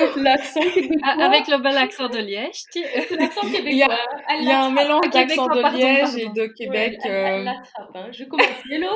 [0.16, 0.60] l'accent
[1.02, 2.64] ah, Avec le bel accent de Liège.
[3.10, 3.70] L'accent québécois.
[3.70, 3.98] Il y a,
[4.38, 6.98] il y a un mélange d'accent de Liège et de Québec.
[7.04, 7.52] Elle, euh.
[7.94, 8.08] hein.
[8.12, 8.94] Je commence hello?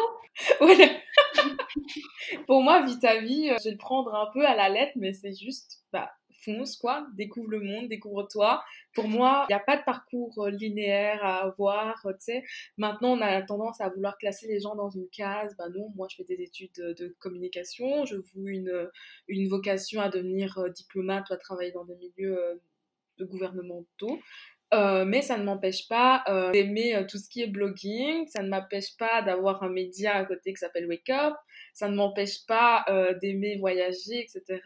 [2.47, 5.13] Pour moi, Vita Vie, euh, je vais le prendre un peu à la lettre, mais
[5.13, 6.11] c'est juste, bah,
[6.45, 6.75] fonce.
[7.17, 8.63] Découvre le monde, découvre-toi.
[8.95, 12.43] Pour moi, il n'y a pas de parcours euh, linéaire à avoir, sais.
[12.77, 15.55] Maintenant, on a tendance à vouloir classer les gens dans une case.
[15.59, 18.05] Ben non, moi, je fais des études de, communication.
[18.05, 18.91] Je voue une,
[19.29, 22.55] une vocation à devenir euh, diplomate ou à travailler dans des milieux euh,
[23.19, 24.19] de gouvernementaux.
[24.73, 29.23] mais ça ne m'empêche pas d'aimer tout ce qui est blogging, ça ne m'empêche pas
[29.23, 31.35] d'avoir un média à côté qui s'appelle Wake Up,
[31.73, 32.85] ça ne m'empêche pas
[33.21, 34.63] d'aimer voyager, etc.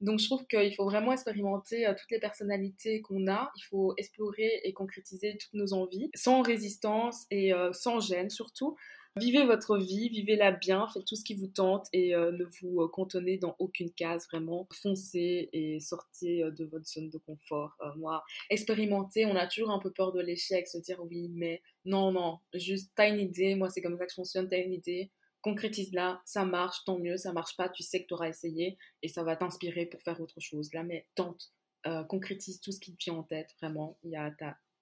[0.00, 3.94] Donc je trouve qu'il faut vraiment expérimenter euh, toutes les personnalités qu'on a, il faut
[3.96, 8.76] explorer et concrétiser toutes nos envies, sans résistance et euh, sans gêne surtout.
[9.18, 12.86] Vivez votre vie, vivez-la bien, faites tout ce qui vous tente et euh, ne vous
[12.88, 14.68] contenez dans aucune case, vraiment.
[14.82, 17.78] Foncez et sortez de votre zone de confort.
[17.96, 22.12] moi, expérimenter, on a toujours un peu peur de l'échec, se dire oui, mais non,
[22.12, 25.10] non, juste t'as une idée, moi c'est comme ça que je fonctionne, t'as une idée,
[25.46, 28.76] concrétise là, ça marche, tant mieux, ça marche pas, tu sais que tu auras essayé
[29.02, 30.74] et ça va t'inspirer pour faire autre chose.
[30.74, 31.52] Là, mais tente,
[31.86, 34.34] euh, concrétise tout ce qui te vient en tête, vraiment, il y a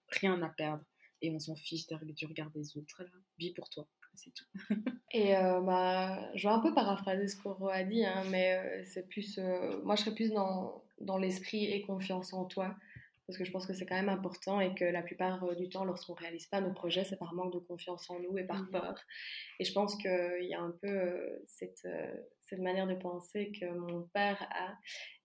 [0.08, 0.82] rien à perdre
[1.20, 3.02] et on s'en fiche du regard des autres.
[3.02, 4.46] Là, vis pour toi, c'est tout.
[5.12, 8.84] et euh, bah, je vais un peu paraphraser ce qu'Oro a dit, hein, mais euh,
[8.86, 9.38] c'est plus,
[9.82, 12.74] moi je serais plus dans, dans l'esprit et confiance en toi
[13.26, 15.68] parce que je pense que c'est quand même important et que la plupart euh, du
[15.68, 18.44] temps, lorsqu'on ne réalise pas nos projets, c'est par manque de confiance en nous et
[18.44, 18.70] par mmh.
[18.70, 18.94] peur.
[19.60, 23.52] Et je pense qu'il y a un peu euh, cette, euh, cette, manière de penser
[23.58, 24.74] que mon père a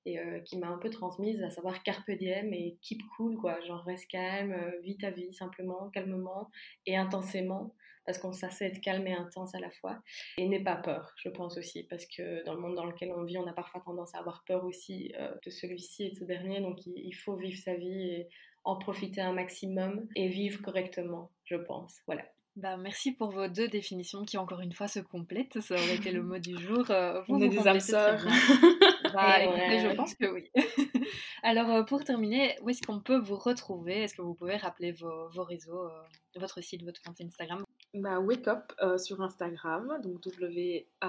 [0.05, 3.59] et qui m'a un peu transmise, à savoir carpe diem et keep cool, quoi.
[3.61, 6.49] Genre reste calme, vis ta vie simplement, calmement
[6.87, 7.75] et intensément
[8.09, 10.01] parce qu'on sait être calme et intense à la fois.
[10.39, 13.23] Et n'aie pas peur, je pense aussi, parce que dans le monde dans lequel on
[13.23, 16.23] vit, on a parfois tendance à avoir peur aussi euh, de celui-ci et de ce
[16.23, 16.59] dernier.
[16.59, 18.27] Donc il, faut vivre sa vie et
[18.63, 21.97] en profiter un maximum et vivre correctement, je pense.
[22.07, 22.23] Voilà.
[22.55, 25.61] Bah, merci pour vos deux définitions qui, encore une fois, se complètent.
[25.61, 26.89] Ça aurait été le mot du jour.
[26.89, 28.25] Euh, vous on est des âmes sœurs.
[29.11, 30.51] Bah, je pense que oui.
[31.43, 34.03] Alors, euh, pour terminer, où est-ce qu'on peut vous retrouver?
[34.03, 35.89] Est-ce que vous pouvez rappeler vos, vos réseaux,
[36.35, 37.63] votre site, votre compte Instagram?
[37.93, 40.99] Bah, Wake Up euh, sur Instagram, donc W-A-Q-E-H-O-P.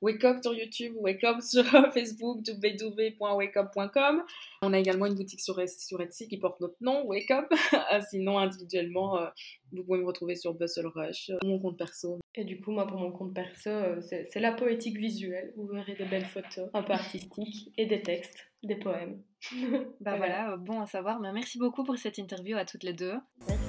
[0.00, 1.64] Wake Up sur YouTube, Wake Up sur
[1.94, 4.24] Facebook, www.wakeup.com.
[4.62, 7.52] On a également une boutique sur, sur Etsy qui porte notre nom, Wake Up.
[8.10, 9.28] Sinon, individuellement, euh,
[9.72, 12.18] vous pouvez me retrouver sur Bustle Rush, euh, mon compte perso.
[12.34, 13.70] Et du coup, moi, pour mon compte perso,
[14.00, 15.52] c'est la poétique visuelle.
[15.56, 19.22] Vous verrez des belles photos, un peu artistiques, et des textes, des poèmes.
[20.00, 21.20] bah voilà, bon à savoir.
[21.20, 23.14] Mais merci beaucoup pour cette interview à toutes les deux.
[23.48, 23.61] Merci.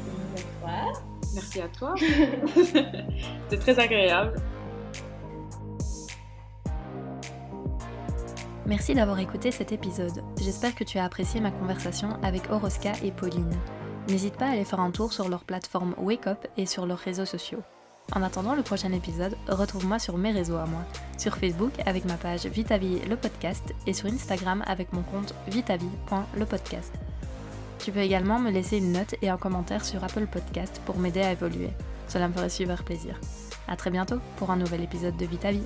[1.34, 1.96] Merci à toi.
[3.50, 4.42] C'était très agréable.
[8.66, 10.24] Merci d'avoir écouté cet épisode.
[10.40, 13.54] J'espère que tu as apprécié ma conversation avec Oroska et Pauline.
[14.08, 17.00] N'hésite pas à aller faire un tour sur leur plateforme Wake Up et sur leurs
[17.00, 17.62] réseaux sociaux.
[18.14, 20.82] En attendant le prochain épisode, retrouve-moi sur mes réseaux à moi.
[21.18, 26.94] Sur Facebook avec ma page Vitavie le podcast et sur Instagram avec mon compte vitavie.lepodcast.
[27.84, 31.20] Tu peux également me laisser une note et un commentaire sur Apple Podcast pour m'aider
[31.20, 31.72] à évoluer.
[32.08, 33.20] Cela me ferait super plaisir.
[33.68, 35.66] À très bientôt pour un nouvel épisode de Vita Vie.